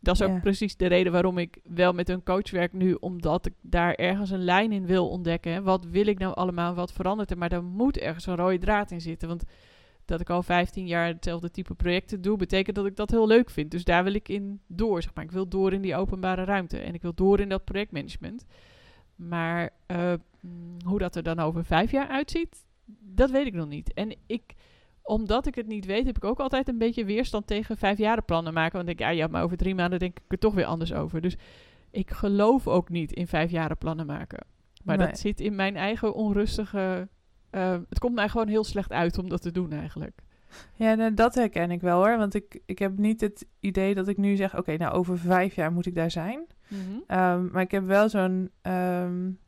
Dat 0.00 0.20
is 0.20 0.26
ook 0.26 0.40
precies 0.40 0.76
de 0.76 0.86
reden 0.86 1.12
waarom 1.12 1.38
ik 1.38 1.58
wel 1.64 1.92
met 1.92 2.08
een 2.08 2.22
coach 2.22 2.50
werk 2.50 2.72
nu. 2.72 2.92
Omdat 2.92 3.46
ik 3.46 3.52
daar 3.60 3.94
ergens 3.94 4.30
een 4.30 4.44
lijn 4.44 4.72
in 4.72 4.86
wil 4.86 5.08
ontdekken. 5.08 5.62
Wat 5.62 5.84
wil 5.84 6.06
ik 6.06 6.18
nou 6.18 6.34
allemaal? 6.34 6.74
Wat 6.74 6.92
verandert 6.92 7.30
er? 7.30 7.38
Maar 7.38 7.48
daar 7.48 7.64
moet 7.64 7.98
ergens 7.98 8.26
een 8.26 8.36
rode 8.36 8.58
draad 8.58 8.90
in 8.90 9.00
zitten. 9.00 9.28
Want 9.28 9.44
dat 10.04 10.20
ik 10.20 10.30
al 10.30 10.42
15 10.42 10.86
jaar 10.86 11.06
hetzelfde 11.06 11.50
type 11.50 11.74
projecten 11.74 12.20
doe, 12.20 12.36
betekent 12.36 12.76
dat 12.76 12.86
ik 12.86 12.96
dat 12.96 13.10
heel 13.10 13.26
leuk 13.26 13.50
vind. 13.50 13.70
Dus 13.70 13.84
daar 13.84 14.04
wil 14.04 14.14
ik 14.14 14.28
in 14.28 14.60
door. 14.66 15.02
Zeg 15.02 15.14
maar. 15.14 15.24
Ik 15.24 15.30
wil 15.30 15.48
door 15.48 15.72
in 15.72 15.80
die 15.80 15.96
openbare 15.96 16.44
ruimte. 16.44 16.78
En 16.78 16.94
ik 16.94 17.02
wil 17.02 17.14
door 17.14 17.40
in 17.40 17.48
dat 17.48 17.64
projectmanagement. 17.64 18.46
Maar 19.16 19.70
uh, 19.86 20.12
hoe 20.84 20.98
dat 20.98 21.16
er 21.16 21.22
dan 21.22 21.38
over 21.38 21.64
vijf 21.64 21.90
jaar 21.90 22.08
uitziet, 22.08 22.66
dat 23.00 23.30
weet 23.30 23.46
ik 23.46 23.54
nog 23.54 23.68
niet. 23.68 23.92
En 23.92 24.16
ik 24.26 24.54
omdat 25.08 25.46
ik 25.46 25.54
het 25.54 25.66
niet 25.66 25.86
weet, 25.86 26.06
heb 26.06 26.16
ik 26.16 26.24
ook 26.24 26.40
altijd 26.40 26.68
een 26.68 26.78
beetje 26.78 27.04
weerstand 27.04 27.46
tegen 27.46 27.76
vijfjarenplannen 27.76 28.52
maken. 28.52 28.76
Want 28.76 28.88
ik 28.88 28.98
denk, 28.98 29.10
ja, 29.10 29.16
ja, 29.16 29.26
maar 29.26 29.42
over 29.42 29.56
drie 29.56 29.74
maanden 29.74 29.98
denk 29.98 30.18
ik 30.18 30.24
er 30.28 30.38
toch 30.38 30.54
weer 30.54 30.64
anders 30.64 30.92
over. 30.92 31.20
Dus 31.20 31.36
ik 31.90 32.10
geloof 32.10 32.66
ook 32.66 32.88
niet 32.88 33.12
in 33.12 33.26
vijfjarenplannen 33.26 34.06
maken. 34.06 34.46
Maar 34.84 34.98
dat 34.98 35.18
zit 35.18 35.40
in 35.40 35.54
mijn 35.54 35.76
eigen 35.76 36.14
onrustige... 36.14 37.08
Uh, 37.50 37.76
het 37.88 37.98
komt 37.98 38.14
mij 38.14 38.28
gewoon 38.28 38.48
heel 38.48 38.64
slecht 38.64 38.92
uit 38.92 39.18
om 39.18 39.28
dat 39.28 39.42
te 39.42 39.52
doen 39.52 39.72
eigenlijk. 39.72 40.20
Ja, 40.74 40.94
nou, 40.94 41.14
dat 41.14 41.34
herken 41.34 41.70
ik 41.70 41.80
wel 41.80 42.04
hoor. 42.04 42.16
Want 42.16 42.34
ik, 42.34 42.60
ik 42.66 42.78
heb 42.78 42.98
niet 42.98 43.20
het 43.20 43.46
idee 43.60 43.94
dat 43.94 44.08
ik 44.08 44.16
nu 44.16 44.36
zeg... 44.36 44.56
oké, 44.56 44.76
nou 44.76 44.92
over 44.92 45.18
vijf 45.18 45.54
jaar 45.54 45.72
moet 45.72 45.86
ik 45.86 45.94
daar 45.94 46.10
zijn. 46.10 46.46
Mm 46.68 46.78
-hmm. 46.78 47.18
um, 47.18 47.48
maar 47.52 47.62
ik 47.62 47.70
heb 47.70 47.86
wel 47.86 48.08
zo'n... 48.08 48.50
Um, 48.62 49.38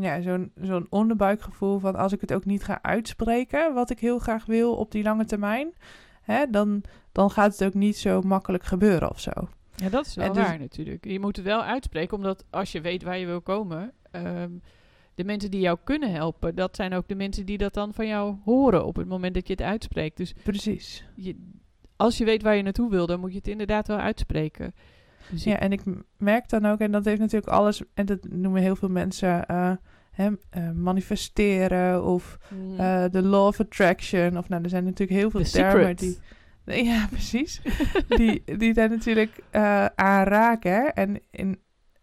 ja, 0.00 0.20
zo'n 0.20 0.52
zo'n 0.60 0.86
onderbuikgevoel 0.90 1.78
van 1.78 1.96
als 1.96 2.12
ik 2.12 2.20
het 2.20 2.32
ook 2.32 2.44
niet 2.44 2.64
ga 2.64 2.82
uitspreken, 2.82 3.74
wat 3.74 3.90
ik 3.90 3.98
heel 3.98 4.18
graag 4.18 4.46
wil 4.46 4.76
op 4.76 4.90
die 4.90 5.02
lange 5.02 5.24
termijn, 5.24 5.74
hè, 6.22 6.50
dan, 6.50 6.82
dan 7.12 7.30
gaat 7.30 7.52
het 7.52 7.64
ook 7.64 7.74
niet 7.74 7.96
zo 7.96 8.20
makkelijk 8.22 8.64
gebeuren 8.64 9.10
of 9.10 9.20
zo. 9.20 9.30
Ja, 9.76 9.88
dat 9.88 10.06
is 10.06 10.14
wel 10.14 10.32
dus, 10.32 10.42
waar 10.42 10.58
natuurlijk. 10.58 11.04
Je 11.04 11.20
moet 11.20 11.36
het 11.36 11.44
wel 11.44 11.62
uitspreken, 11.62 12.16
omdat 12.16 12.44
als 12.50 12.72
je 12.72 12.80
weet 12.80 13.02
waar 13.02 13.18
je 13.18 13.26
wil 13.26 13.40
komen, 13.40 13.92
um, 14.12 14.62
de 15.14 15.24
mensen 15.24 15.50
die 15.50 15.60
jou 15.60 15.78
kunnen 15.84 16.12
helpen, 16.12 16.54
dat 16.54 16.76
zijn 16.76 16.94
ook 16.94 17.08
de 17.08 17.14
mensen 17.14 17.46
die 17.46 17.58
dat 17.58 17.74
dan 17.74 17.94
van 17.94 18.06
jou 18.06 18.36
horen 18.44 18.84
op 18.84 18.96
het 18.96 19.08
moment 19.08 19.34
dat 19.34 19.46
je 19.46 19.52
het 19.52 19.62
uitspreekt. 19.62 20.16
Dus 20.16 20.34
precies. 20.42 21.04
Je, 21.14 21.36
als 21.96 22.18
je 22.18 22.24
weet 22.24 22.42
waar 22.42 22.56
je 22.56 22.62
naartoe 22.62 22.90
wil, 22.90 23.06
dan 23.06 23.20
moet 23.20 23.30
je 23.30 23.38
het 23.38 23.48
inderdaad 23.48 23.86
wel 23.86 23.98
uitspreken. 23.98 24.74
Ja, 25.34 25.58
en 25.58 25.72
ik 25.72 25.80
merk 26.18 26.48
dan 26.48 26.66
ook, 26.66 26.78
en 26.78 26.92
dat 26.92 27.04
heeft 27.04 27.20
natuurlijk 27.20 27.52
alles, 27.52 27.82
en 27.94 28.06
dat 28.06 28.18
noemen 28.28 28.62
heel 28.62 28.76
veel 28.76 28.88
mensen 28.88 29.44
uh, 29.50 29.72
hè, 30.10 30.28
uh, 30.28 30.70
manifesteren 30.70 32.04
of 32.04 32.38
mm. 32.50 32.80
uh, 32.80 33.04
the 33.04 33.22
law 33.22 33.46
of 33.46 33.60
attraction. 33.60 34.38
Of 34.38 34.48
nou, 34.48 34.62
er 34.62 34.68
zijn 34.68 34.84
natuurlijk 34.84 35.18
heel 35.18 35.30
veel 35.30 35.42
The 35.42 35.50
termen 35.50 35.96
die. 35.96 36.18
Ja, 36.64 37.06
precies. 37.10 37.60
die, 38.08 38.42
die 38.56 38.74
daar 38.74 38.88
natuurlijk 38.88 39.42
aanraken. 39.94 40.94
En, 40.94 41.20
in, 41.30 41.48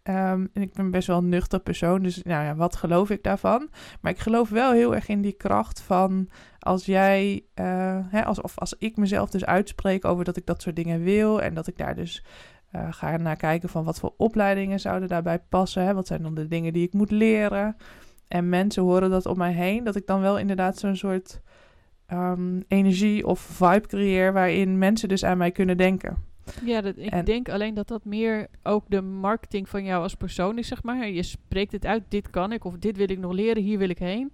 um, 0.03 0.50
en 0.53 0.62
ik 0.62 0.74
ben 0.74 0.92
best 0.92 1.08
wel 1.08 1.18
een 1.18 1.30
nuchter 1.30 1.60
persoon, 1.60 2.03
dus 2.03 2.24
nou 2.24 2.44
ja, 2.44 2.56
wat 2.56 2.75
geloof 2.75 3.10
ik 3.10 3.24
daarvan? 3.24 3.70
Maar 4.01 4.12
ik 4.12 4.20
geloof 4.20 4.50
wel 4.50 4.72
heel 4.72 4.96
erg 4.96 5.08
in 5.08 5.22
die 5.22 5.34
kracht 5.34 5.82
van 5.82 6.30
als 6.60 6.86
jij, 6.86 7.46
hè, 8.10 8.25
als, 8.25 8.42
of 8.42 8.60
als 8.60 8.75
ik 8.77 8.98
mezelf 8.98 9.30
dus 9.30 9.46
uitspreek 9.46 10.06
over 10.06 10.25
dat 10.25 10.38
ik 10.38 10.46
dat 10.46 10.62
soort 10.62 10.75
dingen 10.75 11.03
wil 11.03 11.42
en 11.42 11.53
dat 11.53 11.68
ik 11.68 11.77
daar 11.77 11.96
dus 11.96 12.24
uh, 12.75 12.88
ga 12.89 13.18
naar 13.18 13.36
kijken 13.36 13.70
van 13.70 13.84
wat 13.84 14.00
voor 14.00 14.13
opleidingen 14.18 14.80
zouden 14.80 15.10
daarbij 15.10 15.39
passen. 15.39 15.84
Hè? 15.84 15.94
Wat 15.94 16.08
zijn 16.08 16.22
dan 16.22 16.36
de 16.36 16.48
dingen 16.48 16.74
die 16.74 16.88
ik 16.88 16.94
moet 16.94 17.12
leren? 17.12 17.75
En 18.27 18.50
mensen 18.50 18.84
horen 18.84 19.10
dat 19.10 19.25
om 19.25 19.38
mij 19.38 19.53
heen. 19.53 19.84
Dat 19.84 19.96
ik 19.96 20.08
dan 20.08 20.22
wel 20.22 20.39
inderdaad 20.39 20.77
zo'n 20.77 20.96
soort 20.96 21.42
um, 22.12 22.63
energie 22.68 23.27
of 23.27 23.39
vibe 23.39 23.88
creëer 23.88 24.34
waarin 24.34 24.77
mensen 24.77 25.10
dus 25.10 25.25
aan 25.25 25.38
mij 25.38 25.51
kunnen 25.51 25.77
denken. 25.77 26.18
Ja, 26.65 26.82
dat, 26.82 26.98
ik 26.98 27.10
en, 27.10 27.25
denk 27.25 27.50
alleen 27.50 27.74
dat 27.74 27.88
dat 27.88 28.06
meer 28.06 28.48
ook 28.63 28.84
de 28.88 29.01
marketing 29.01 29.70
van 29.70 29.84
jou 29.84 30.03
als 30.03 30.15
persoon 30.15 30.58
is, 30.58 30.68
zeg 30.68 30.84
maar. 30.84 31.10
Je 31.10 31.24
spreekt 31.24 31.72
het 31.72 31.86
uit, 31.86 32.03
dit 32.08 32.30
kan 32.30 32.51
ik 32.51 32.65
of 32.65 32.77
dit 32.77 32.98
wil 32.98 33.10
ik 33.10 33.20
nog 33.20 33.32
leren, 33.32 33.63
hier 33.63 33.77
wil 33.77 33.89
ik 33.89 34.00
heen. 34.00 34.32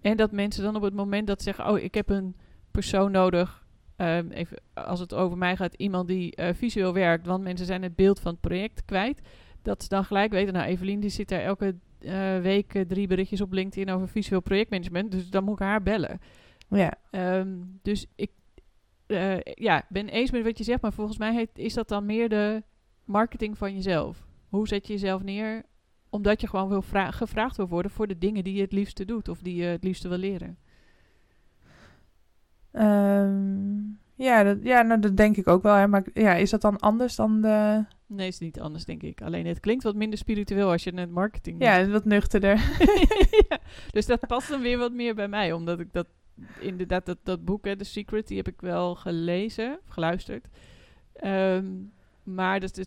En 0.00 0.16
dat 0.16 0.32
mensen 0.32 0.62
dan 0.62 0.76
op 0.76 0.82
het 0.82 0.94
moment 0.94 1.26
dat 1.26 1.42
zeggen, 1.42 1.68
oh, 1.68 1.78
ik 1.78 1.94
heb 1.94 2.10
een 2.10 2.36
persoon 2.70 3.10
nodig 3.10 3.66
Um, 4.00 4.30
even, 4.30 4.62
als 4.74 5.00
het 5.00 5.14
over 5.14 5.38
mij 5.38 5.56
gaat, 5.56 5.74
iemand 5.74 6.08
die 6.08 6.40
uh, 6.40 6.48
visueel 6.52 6.92
werkt, 6.92 7.26
want 7.26 7.42
mensen 7.42 7.66
zijn 7.66 7.82
het 7.82 7.96
beeld 7.96 8.20
van 8.20 8.32
het 8.32 8.40
project 8.40 8.84
kwijt. 8.84 9.20
Dat 9.62 9.82
ze 9.82 9.88
dan 9.88 10.04
gelijk 10.04 10.30
weten, 10.30 10.52
nou 10.52 10.66
Evelien 10.66 11.00
die 11.00 11.10
zit 11.10 11.28
daar 11.28 11.40
elke 11.40 11.74
uh, 12.00 12.38
week 12.40 12.74
uh, 12.74 12.82
drie 12.82 13.06
berichtjes 13.06 13.40
op 13.40 13.52
LinkedIn 13.52 13.90
over 13.94 14.08
visueel 14.08 14.40
projectmanagement, 14.40 15.10
dus 15.10 15.30
dan 15.30 15.44
moet 15.44 15.60
ik 15.60 15.66
haar 15.66 15.82
bellen. 15.82 16.20
Ja. 16.68 16.94
Um, 17.10 17.78
dus 17.82 18.06
ik 18.16 18.30
ja, 19.54 19.84
ben 19.88 20.08
eens 20.08 20.30
met 20.30 20.44
wat 20.44 20.58
je 20.58 20.64
zegt, 20.64 20.82
maar 20.82 20.92
volgens 20.92 21.18
mij 21.18 21.34
heet, 21.34 21.58
is 21.58 21.74
dat 21.74 21.88
dan 21.88 22.06
meer 22.06 22.28
de 22.28 22.62
marketing 23.04 23.58
van 23.58 23.74
jezelf. 23.74 24.26
Hoe 24.48 24.68
zet 24.68 24.86
je 24.86 24.92
jezelf 24.92 25.22
neer 25.22 25.62
omdat 26.10 26.40
je 26.40 26.46
gewoon 26.46 26.68
wil 26.68 26.82
vra- 26.82 27.10
gevraagd 27.10 27.56
wil 27.56 27.68
worden 27.68 27.90
voor 27.90 28.06
de 28.06 28.18
dingen 28.18 28.44
die 28.44 28.54
je 28.54 28.60
het 28.60 28.72
liefste 28.72 29.04
doet 29.04 29.28
of 29.28 29.38
die 29.38 29.54
je 29.54 29.64
het 29.64 29.84
liefste 29.84 30.08
wil 30.08 30.18
leren. 30.18 30.58
Ehm, 32.72 33.78
ja, 34.14 34.42
dat, 34.42 34.58
ja 34.62 34.82
nou, 34.82 35.00
dat 35.00 35.16
denk 35.16 35.36
ik 35.36 35.48
ook 35.48 35.62
wel. 35.62 35.74
Hè. 35.74 35.88
Maar 35.88 36.04
ja, 36.14 36.34
is 36.34 36.50
dat 36.50 36.60
dan 36.60 36.78
anders 36.78 37.16
dan 37.16 37.40
de... 37.40 37.84
Nee, 38.06 38.28
is 38.28 38.38
niet 38.38 38.60
anders, 38.60 38.84
denk 38.84 39.02
ik. 39.02 39.22
Alleen 39.22 39.46
het 39.46 39.60
klinkt 39.60 39.84
wat 39.84 39.94
minder 39.94 40.18
spiritueel 40.18 40.70
als 40.70 40.84
je 40.84 40.94
het 40.94 41.10
marketing 41.10 41.58
doet. 41.58 41.68
Ja, 41.68 41.86
wat 41.86 42.04
nuchterder. 42.04 42.56
ja, 43.48 43.58
dus 43.90 44.06
dat 44.06 44.26
past 44.26 44.48
dan 44.48 44.60
weer 44.60 44.78
wat 44.78 44.92
meer 44.92 45.14
bij 45.14 45.28
mij. 45.28 45.52
Omdat 45.52 45.80
ik 45.80 45.92
dat 45.92 46.06
inderdaad, 46.60 47.06
dat, 47.06 47.18
dat 47.22 47.44
boek, 47.44 47.64
hè, 47.64 47.76
The 47.76 47.84
Secret, 47.84 48.26
die 48.26 48.36
heb 48.36 48.48
ik 48.48 48.60
wel 48.60 48.94
gelezen, 48.94 49.78
geluisterd. 49.88 50.46
Ehm, 51.12 51.66
maar 52.22 52.60
dus, 52.60 52.72
dus, 52.72 52.86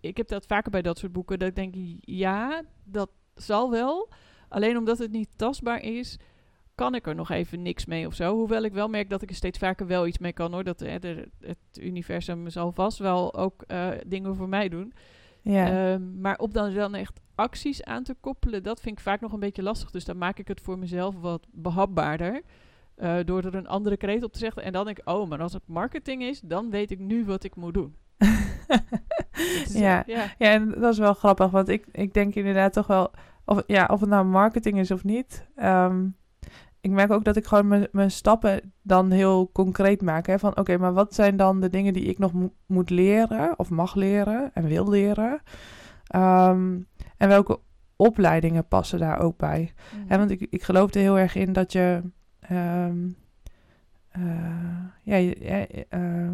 ik 0.00 0.16
heb 0.16 0.28
dat 0.28 0.46
vaker 0.46 0.70
bij 0.70 0.82
dat 0.82 0.98
soort 0.98 1.12
boeken. 1.12 1.38
Dat 1.38 1.48
ik 1.48 1.56
denk, 1.56 1.74
ja, 2.00 2.62
dat 2.84 3.10
zal 3.34 3.70
wel. 3.70 4.08
Alleen 4.48 4.76
omdat 4.76 4.98
het 4.98 5.10
niet 5.10 5.28
tastbaar 5.36 5.82
is, 5.82 6.18
kan 6.82 6.94
ik 6.94 7.06
er 7.06 7.14
nog 7.14 7.30
even 7.30 7.62
niks 7.62 7.86
mee 7.86 8.06
of 8.06 8.14
zo. 8.14 8.34
Hoewel 8.34 8.62
ik 8.62 8.72
wel 8.72 8.88
merk 8.88 9.10
dat 9.10 9.22
ik 9.22 9.28
er 9.28 9.34
steeds 9.34 9.58
vaker 9.58 9.86
wel 9.86 10.06
iets 10.06 10.18
mee 10.18 10.32
kan 10.32 10.52
hoor. 10.52 10.64
Dat 10.64 10.80
hè, 10.80 10.98
de, 10.98 11.28
het 11.40 11.80
universum 11.80 12.50
zal 12.50 12.72
vast 12.72 12.98
wel 12.98 13.34
ook 13.34 13.64
uh, 13.68 13.88
dingen 14.06 14.36
voor 14.36 14.48
mij 14.48 14.68
doen. 14.68 14.92
Ja. 15.42 15.92
Um, 15.92 16.20
maar 16.20 16.38
op 16.38 16.54
dan, 16.54 16.74
dan 16.74 16.94
echt 16.94 17.20
acties 17.34 17.84
aan 17.84 18.02
te 18.02 18.14
koppelen, 18.20 18.62
dat 18.62 18.80
vind 18.80 18.98
ik 18.98 19.04
vaak 19.04 19.20
nog 19.20 19.32
een 19.32 19.40
beetje 19.40 19.62
lastig. 19.62 19.90
Dus 19.90 20.04
dan 20.04 20.18
maak 20.18 20.38
ik 20.38 20.48
het 20.48 20.60
voor 20.60 20.78
mezelf 20.78 21.14
wat 21.20 21.46
behapbaarder. 21.50 22.42
Uh, 22.96 23.14
door 23.24 23.44
er 23.44 23.54
een 23.54 23.68
andere 23.68 23.96
kreet 23.96 24.22
op 24.22 24.32
te 24.32 24.38
zeggen. 24.38 24.62
En 24.62 24.72
dan 24.72 24.84
denk 24.84 24.98
ik, 24.98 25.08
oh, 25.08 25.28
maar 25.28 25.40
als 25.40 25.52
het 25.52 25.66
marketing 25.66 26.22
is, 26.22 26.40
dan 26.40 26.70
weet 26.70 26.90
ik 26.90 26.98
nu 26.98 27.24
wat 27.24 27.44
ik 27.44 27.56
moet 27.56 27.74
doen. 27.74 27.96
ja. 29.66 30.02
ja. 30.06 30.24
ja, 30.38 30.52
en 30.52 30.70
dat 30.80 30.92
is 30.92 30.98
wel 30.98 31.14
grappig. 31.14 31.50
Want 31.50 31.68
ik, 31.68 31.86
ik 31.92 32.14
denk 32.14 32.34
inderdaad 32.34 32.72
toch 32.72 32.86
wel, 32.86 33.10
of, 33.44 33.62
ja, 33.66 33.88
of 33.90 34.00
het 34.00 34.08
nou 34.08 34.26
marketing 34.26 34.78
is 34.78 34.90
of 34.90 35.04
niet. 35.04 35.46
Um, 35.62 36.16
ik 36.82 36.90
merk 36.90 37.10
ook 37.10 37.24
dat 37.24 37.36
ik 37.36 37.46
gewoon 37.46 37.88
mijn 37.92 38.10
stappen 38.10 38.72
dan 38.82 39.10
heel 39.10 39.50
concreet 39.52 40.02
maak. 40.02 40.26
Hè? 40.26 40.38
Van 40.38 40.50
oké, 40.50 40.60
okay, 40.60 40.76
maar 40.76 40.92
wat 40.92 41.14
zijn 41.14 41.36
dan 41.36 41.60
de 41.60 41.68
dingen 41.68 41.92
die 41.92 42.04
ik 42.04 42.18
nog 42.18 42.32
mo 42.32 42.52
moet 42.66 42.90
leren 42.90 43.58
of 43.58 43.70
mag 43.70 43.94
leren 43.94 44.50
en 44.54 44.64
wil 44.64 44.88
leren? 44.88 45.42
Um, 46.14 46.86
en 47.16 47.28
welke 47.28 47.60
opleidingen 47.96 48.68
passen 48.68 48.98
daar 48.98 49.18
ook 49.18 49.36
bij? 49.36 49.72
Mm. 49.96 50.04
Hè, 50.08 50.18
want 50.18 50.30
ik, 50.30 50.46
ik 50.50 50.62
geloof 50.62 50.94
er 50.94 51.00
heel 51.00 51.18
erg 51.18 51.34
in 51.34 51.52
dat 51.52 51.72
je... 51.72 52.02
Um, 52.50 53.16
uh, 54.18 54.84
ja, 55.02 55.16
ja 55.16 55.66
uh, 55.90 56.30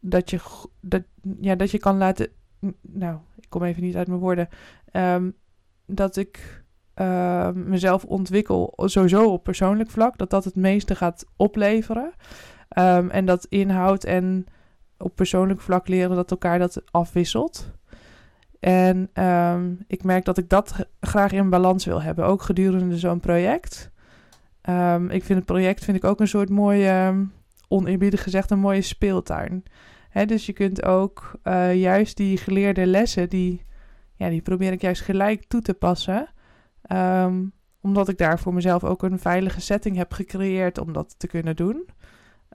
dat 0.00 0.30
je 0.30 0.40
dat, 0.80 1.02
ja, 1.40 1.54
dat 1.54 1.70
je 1.70 1.78
kan 1.78 1.96
laten. 1.96 2.28
Nou, 2.80 3.18
ik 3.40 3.46
kom 3.48 3.62
even 3.62 3.82
niet 3.82 3.96
uit 3.96 4.08
mijn 4.08 4.20
woorden. 4.20 4.48
Um, 4.92 5.36
dat 5.86 6.16
ik 6.16 6.64
uh, 7.00 7.50
mezelf 7.50 8.04
ontwikkel, 8.04 8.72
sowieso 8.76 9.32
op 9.32 9.44
persoonlijk 9.44 9.90
vlak, 9.90 10.18
dat 10.18 10.30
dat 10.30 10.44
het 10.44 10.56
meeste 10.56 10.94
gaat 10.94 11.24
opleveren. 11.36 12.12
Um, 12.78 13.10
en 13.10 13.24
dat 13.24 13.46
inhoud 13.48 14.04
en 14.04 14.46
op 14.98 15.14
persoonlijk 15.14 15.60
vlak 15.60 15.88
leren 15.88 16.16
dat 16.16 16.30
elkaar 16.30 16.58
dat 16.58 16.82
afwisselt. 16.90 17.72
En 18.60 19.24
um, 19.24 19.84
ik 19.86 20.04
merk 20.04 20.24
dat 20.24 20.38
ik 20.38 20.48
dat 20.48 20.86
graag 21.00 21.32
in 21.32 21.50
balans 21.50 21.84
wil 21.84 22.02
hebben, 22.02 22.24
ook 22.24 22.42
gedurende 22.42 22.98
zo'n 22.98 23.20
project. 23.20 23.90
Um, 24.68 25.10
ik 25.10 25.24
vind 25.24 25.38
het 25.38 25.46
project 25.46 25.84
vind 25.84 25.96
ik 25.96 26.04
ook 26.04 26.20
een 26.20 26.28
soort 26.28 26.50
mooie, 26.50 27.26
oneerbiedig 27.68 28.22
gezegd, 28.22 28.50
een 28.50 28.58
mooie 28.58 28.82
speeltuin. 28.82 29.62
Hè, 30.10 30.24
dus 30.26 30.46
je 30.46 30.52
kunt 30.52 30.84
ook 30.84 31.32
uh, 31.44 31.74
juist 31.74 32.16
die 32.16 32.36
geleerde 32.36 32.86
lessen, 32.86 33.28
die, 33.28 33.64
ja, 34.14 34.28
die 34.28 34.42
probeer 34.42 34.72
ik 34.72 34.80
juist 34.80 35.02
gelijk 35.02 35.44
toe 35.48 35.60
te 35.60 35.74
passen. 35.74 36.28
Um, 36.92 37.52
omdat 37.80 38.08
ik 38.08 38.18
daar 38.18 38.38
voor 38.38 38.54
mezelf 38.54 38.84
ook 38.84 39.02
een 39.02 39.18
veilige 39.18 39.60
setting 39.60 39.96
heb 39.96 40.12
gecreëerd 40.12 40.78
om 40.78 40.92
dat 40.92 41.14
te 41.18 41.26
kunnen 41.26 41.56
doen. 41.56 41.88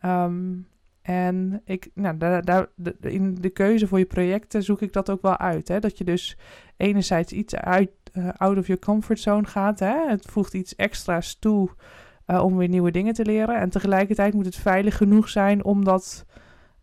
Um, 0.05 0.67
en 1.01 1.61
ik, 1.65 1.89
nou, 1.93 2.17
daar, 2.17 2.45
daar, 2.45 2.67
in 3.01 3.35
de 3.35 3.49
keuze 3.49 3.87
voor 3.87 3.99
je 3.99 4.05
projecten 4.05 4.63
zoek 4.63 4.81
ik 4.81 4.93
dat 4.93 5.09
ook 5.09 5.21
wel 5.21 5.37
uit. 5.37 5.67
Hè? 5.67 5.79
Dat 5.79 5.97
je 5.97 6.03
dus 6.03 6.37
enerzijds 6.77 7.31
iets 7.31 7.55
uit, 7.55 7.89
uh, 8.13 8.29
out 8.37 8.57
of 8.57 8.67
your 8.67 8.81
comfort 8.81 9.19
zone 9.19 9.47
gaat. 9.47 9.79
Hè? 9.79 10.07
Het 10.07 10.25
voegt 10.25 10.53
iets 10.53 10.75
extra's 10.75 11.39
toe 11.39 11.69
uh, 12.27 12.43
om 12.43 12.57
weer 12.57 12.67
nieuwe 12.67 12.91
dingen 12.91 13.13
te 13.13 13.25
leren. 13.25 13.59
En 13.59 13.69
tegelijkertijd 13.69 14.33
moet 14.33 14.45
het 14.45 14.55
veilig 14.55 14.97
genoeg 14.97 15.29
zijn 15.29 15.63
om 15.63 15.83
dat 15.83 16.25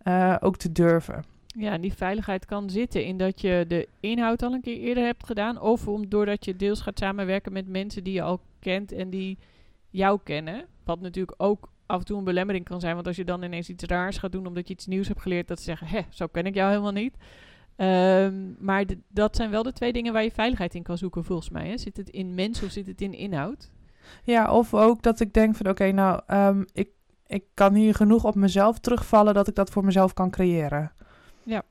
uh, 0.02 0.36
ook 0.40 0.56
te 0.56 0.72
durven. 0.72 1.31
Ja, 1.54 1.78
die 1.78 1.94
veiligheid 1.94 2.44
kan 2.44 2.70
zitten 2.70 3.04
in 3.04 3.16
dat 3.16 3.40
je 3.40 3.64
de 3.68 3.88
inhoud 4.00 4.42
al 4.42 4.52
een 4.52 4.60
keer 4.60 4.78
eerder 4.78 5.04
hebt 5.04 5.26
gedaan. 5.26 5.60
Of 5.60 5.88
om, 5.88 6.08
doordat 6.08 6.44
je 6.44 6.56
deels 6.56 6.80
gaat 6.80 6.98
samenwerken 6.98 7.52
met 7.52 7.68
mensen 7.68 8.04
die 8.04 8.12
je 8.12 8.22
al 8.22 8.40
kent 8.58 8.92
en 8.92 9.10
die 9.10 9.38
jou 9.90 10.20
kennen. 10.24 10.64
Wat 10.84 11.00
natuurlijk 11.00 11.42
ook 11.42 11.70
af 11.86 11.98
en 11.98 12.04
toe 12.04 12.18
een 12.18 12.24
belemmering 12.24 12.64
kan 12.64 12.80
zijn. 12.80 12.94
Want 12.94 13.06
als 13.06 13.16
je 13.16 13.24
dan 13.24 13.42
ineens 13.42 13.68
iets 13.68 13.84
raars 13.84 14.18
gaat 14.18 14.32
doen 14.32 14.46
omdat 14.46 14.68
je 14.68 14.74
iets 14.74 14.86
nieuws 14.86 15.08
hebt 15.08 15.20
geleerd, 15.20 15.48
dat 15.48 15.58
ze 15.58 15.64
zeggen, 15.64 15.86
hè, 15.86 16.00
zo 16.10 16.26
ken 16.26 16.46
ik 16.46 16.54
jou 16.54 16.70
helemaal 16.70 16.92
niet. 16.92 17.16
Um, 17.76 18.56
maar 18.58 18.84
dat 19.08 19.36
zijn 19.36 19.50
wel 19.50 19.62
de 19.62 19.72
twee 19.72 19.92
dingen 19.92 20.12
waar 20.12 20.22
je 20.22 20.30
veiligheid 20.30 20.74
in 20.74 20.82
kan 20.82 20.98
zoeken, 20.98 21.24
volgens 21.24 21.50
mij. 21.50 21.68
Hè? 21.68 21.78
Zit 21.78 21.96
het 21.96 22.08
in 22.08 22.34
mensen 22.34 22.66
of 22.66 22.72
zit 22.72 22.86
het 22.86 23.00
in 23.00 23.12
inhoud? 23.12 23.70
Ja, 24.24 24.52
of 24.52 24.74
ook 24.74 25.02
dat 25.02 25.20
ik 25.20 25.32
denk 25.32 25.56
van, 25.56 25.68
oké, 25.68 25.92
nou, 25.92 26.20
um, 26.26 26.64
ik, 26.72 26.88
ik 27.26 27.44
kan 27.54 27.74
hier 27.74 27.94
genoeg 27.94 28.24
op 28.24 28.34
mezelf 28.34 28.78
terugvallen 28.78 29.34
dat 29.34 29.48
ik 29.48 29.54
dat 29.54 29.70
voor 29.70 29.84
mezelf 29.84 30.12
kan 30.12 30.30
creëren. 30.30 30.92
Ja. 31.44 31.62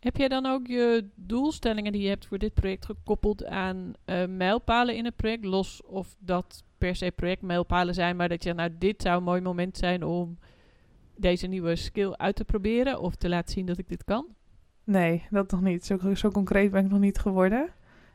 Heb 0.00 0.16
jij 0.16 0.28
dan 0.28 0.46
ook 0.46 0.66
je 0.66 1.08
doelstellingen 1.14 1.92
die 1.92 2.02
je 2.02 2.08
hebt 2.08 2.26
voor 2.26 2.38
dit 2.38 2.54
project 2.54 2.84
gekoppeld 2.84 3.44
aan 3.44 3.92
uh, 4.06 4.26
mijlpalen 4.26 4.96
in 4.96 5.04
het 5.04 5.16
project? 5.16 5.44
Los 5.44 5.82
of 5.82 6.16
dat 6.18 6.64
per 6.78 6.96
se 6.96 7.10
projectmijlpalen 7.10 7.94
zijn, 7.94 8.16
maar 8.16 8.28
dat 8.28 8.44
je 8.44 8.54
nou, 8.54 8.70
dit 8.78 9.02
zou 9.02 9.16
een 9.16 9.22
mooi 9.22 9.40
moment 9.40 9.76
zijn 9.76 10.04
om 10.04 10.38
deze 11.16 11.46
nieuwe 11.46 11.76
skill 11.76 12.12
uit 12.12 12.36
te 12.36 12.44
proberen 12.44 13.00
of 13.00 13.14
te 13.14 13.28
laten 13.28 13.52
zien 13.54 13.66
dat 13.66 13.78
ik 13.78 13.88
dit 13.88 14.04
kan? 14.04 14.26
Nee, 14.84 15.26
dat 15.30 15.50
nog 15.50 15.60
niet. 15.60 15.84
Zo, 15.84 16.14
zo 16.14 16.30
concreet 16.30 16.70
ben 16.70 16.84
ik 16.84 16.90
nog 16.90 17.00
niet 17.00 17.18
geworden. 17.18 17.68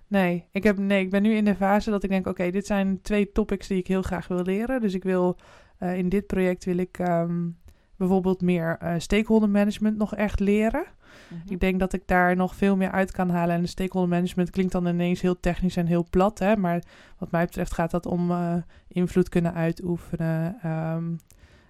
Nee 0.07 0.47
ik, 0.51 0.63
heb, 0.63 0.77
nee, 0.77 1.03
ik 1.03 1.09
ben 1.09 1.21
nu 1.21 1.33
in 1.33 1.45
de 1.45 1.55
fase 1.55 1.89
dat 1.89 2.03
ik 2.03 2.09
denk, 2.09 2.27
oké, 2.27 2.51
dit 2.51 2.65
zijn 2.65 3.01
twee 3.01 3.31
topics 3.31 3.67
die 3.67 3.77
ik 3.77 3.87
heel 3.87 4.01
graag 4.01 4.27
wil 4.27 4.41
leren. 4.43 4.81
Dus 4.81 4.93
ik 4.93 5.03
wil, 5.03 5.37
uh, 5.79 5.97
in 5.97 6.09
dit 6.09 6.27
project 6.27 6.65
wil 6.65 6.77
ik 6.77 6.99
um, 6.99 7.57
bijvoorbeeld 8.01 8.41
meer 8.41 8.77
uh, 8.83 8.93
stakeholder 8.97 9.49
management 9.49 9.97
nog 9.97 10.15
echt 10.15 10.39
leren. 10.39 10.85
Mm-hmm. 11.27 11.51
Ik 11.51 11.59
denk 11.59 11.79
dat 11.79 11.93
ik 11.93 12.07
daar 12.07 12.35
nog 12.35 12.55
veel 12.55 12.75
meer 12.75 12.91
uit 12.91 13.11
kan 13.11 13.29
halen. 13.29 13.55
En 13.55 13.61
de 13.61 13.67
stakeholder 13.67 14.09
management 14.09 14.49
klinkt 14.49 14.71
dan 14.71 14.87
ineens 14.87 15.21
heel 15.21 15.39
technisch 15.39 15.75
en 15.75 15.85
heel 15.85 16.05
plat. 16.09 16.39
Hè? 16.39 16.57
Maar 16.57 16.83
wat 17.17 17.31
mij 17.31 17.45
betreft 17.45 17.73
gaat 17.73 17.91
dat 17.91 18.05
om 18.05 18.31
uh, 18.31 18.53
invloed 18.87 19.29
kunnen 19.29 19.53
uitoefenen. 19.53 20.57
Um, 20.65 21.19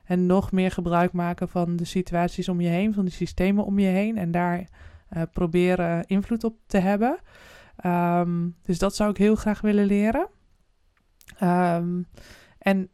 en 0.04 0.26
nog 0.26 0.52
meer 0.52 0.72
gebruik 0.72 1.12
maken 1.12 1.50
van 1.50 1.76
de 1.76 1.86
situaties 1.86 2.50
om 2.50 2.62
je 2.62 2.70
heen, 2.70 2.94
van 2.94 3.06
de 3.06 3.12
systemen 3.12 3.66
om 3.66 3.80
je 3.80 3.88
heen. 3.88 4.18
En 4.18 4.32
daar 4.32 4.60
uh, 4.60 5.22
proberen 5.34 6.06
invloed 6.06 6.44
op 6.44 6.56
te 6.66 6.78
hebben. 6.78 7.20
Um, 7.86 8.56
dus 8.62 8.80
dat 8.80 8.96
zou 8.96 9.10
ik 9.10 9.18
heel 9.18 9.36
graag 9.36 9.62
willen 9.62 9.86
leren. 9.86 10.28
Um, 11.44 12.08
en 12.58 12.90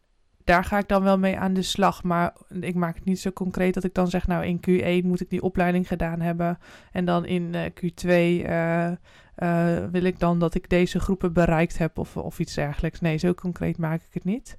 daar 0.47 0.63
ga 0.63 0.77
ik 0.77 0.87
dan 0.87 1.03
wel 1.03 1.17
mee 1.17 1.37
aan 1.37 1.53
de 1.53 1.61
slag. 1.61 2.03
Maar 2.03 2.35
ik 2.59 2.75
maak 2.75 2.95
het 2.95 3.05
niet 3.05 3.19
zo 3.19 3.31
concreet 3.31 3.73
dat 3.73 3.83
ik 3.83 3.93
dan 3.93 4.07
zeg, 4.07 4.27
nou 4.27 4.45
in 4.45 4.59
Q1 4.59 5.05
moet 5.05 5.21
ik 5.21 5.29
die 5.29 5.41
opleiding 5.41 5.87
gedaan 5.87 6.21
hebben. 6.21 6.57
En 6.91 7.05
dan 7.05 7.25
in 7.25 7.53
uh, 7.53 7.61
Q2 7.65 8.07
uh, 8.07 8.91
uh, 9.37 9.85
wil 9.91 10.03
ik 10.03 10.19
dan 10.19 10.39
dat 10.39 10.55
ik 10.55 10.69
deze 10.69 10.99
groepen 10.99 11.33
bereikt 11.33 11.77
heb 11.77 11.97
of, 11.97 12.17
of 12.17 12.39
iets 12.39 12.53
dergelijks. 12.53 12.99
Nee, 12.99 13.17
zo 13.17 13.33
concreet 13.33 13.77
maak 13.77 14.01
ik 14.01 14.13
het 14.13 14.23
niet. 14.23 14.57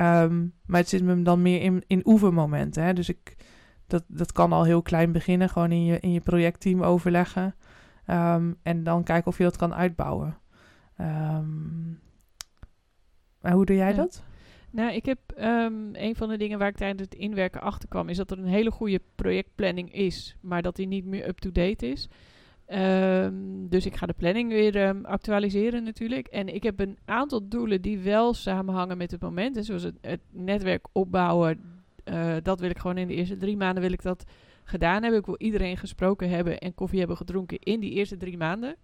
Um, 0.00 0.54
maar 0.66 0.80
het 0.80 0.88
zit 0.88 1.02
me 1.02 1.22
dan 1.22 1.42
meer 1.42 1.60
in, 1.60 1.84
in 1.86 2.02
oefenmomenten. 2.04 2.82
Hè? 2.82 2.92
Dus 2.92 3.08
ik, 3.08 3.36
dat, 3.86 4.04
dat 4.06 4.32
kan 4.32 4.52
al 4.52 4.64
heel 4.64 4.82
klein 4.82 5.12
beginnen. 5.12 5.48
Gewoon 5.48 5.72
in 5.72 5.84
je, 5.84 6.00
in 6.00 6.12
je 6.12 6.20
projectteam 6.20 6.82
overleggen. 6.82 7.54
Um, 8.06 8.56
en 8.62 8.84
dan 8.84 9.02
kijken 9.02 9.26
of 9.30 9.38
je 9.38 9.44
dat 9.44 9.56
kan 9.56 9.74
uitbouwen. 9.74 10.36
Um, 11.00 12.00
maar 13.40 13.52
hoe 13.52 13.64
doe 13.64 13.76
jij 13.76 13.90
ja. 13.90 13.96
dat? 13.96 14.24
Nou, 14.74 14.92
ik 14.92 15.04
heb 15.04 15.18
um, 15.38 15.90
een 15.92 16.16
van 16.16 16.28
de 16.28 16.36
dingen 16.36 16.58
waar 16.58 16.68
ik 16.68 16.76
tijdens 16.76 17.00
het 17.00 17.14
inwerken 17.14 17.60
achter 17.60 17.88
kwam, 17.88 18.08
is 18.08 18.16
dat 18.16 18.30
er 18.30 18.38
een 18.38 18.44
hele 18.44 18.70
goede 18.70 19.00
projectplanning 19.14 19.92
is, 19.92 20.36
maar 20.40 20.62
dat 20.62 20.76
die 20.76 20.86
niet 20.86 21.04
meer 21.04 21.28
up-to-date 21.28 21.86
is. 21.86 22.08
Um, 22.68 23.68
dus 23.68 23.86
ik 23.86 23.96
ga 23.96 24.06
de 24.06 24.12
planning 24.12 24.48
weer 24.48 24.88
um, 24.88 25.04
actualiseren 25.04 25.82
natuurlijk. 25.82 26.26
En 26.26 26.54
ik 26.54 26.62
heb 26.62 26.80
een 26.80 26.98
aantal 27.04 27.48
doelen 27.48 27.82
die 27.82 27.98
wel 27.98 28.34
samenhangen 28.34 28.96
met 28.96 29.10
het 29.10 29.20
moment. 29.20 29.54
Dus 29.54 29.66
zoals 29.66 29.82
het, 29.82 30.20
netwerk 30.30 30.86
opbouwen, 30.92 31.60
uh, 32.04 32.36
dat 32.42 32.60
wil 32.60 32.70
ik 32.70 32.78
gewoon 32.78 32.98
in 32.98 33.08
de 33.08 33.14
eerste 33.14 33.36
drie 33.36 33.56
maanden 33.56 33.82
wil 33.82 33.92
ik 33.92 34.02
dat 34.02 34.24
gedaan 34.64 35.02
hebben. 35.02 35.20
Ik 35.20 35.26
wil 35.26 35.38
iedereen 35.38 35.76
gesproken 35.76 36.28
hebben 36.28 36.58
en 36.58 36.74
koffie 36.74 36.98
hebben 36.98 37.16
gedronken 37.16 37.58
in 37.58 37.80
die 37.80 37.92
eerste 37.92 38.16
drie 38.16 38.36
maanden. 38.36 38.76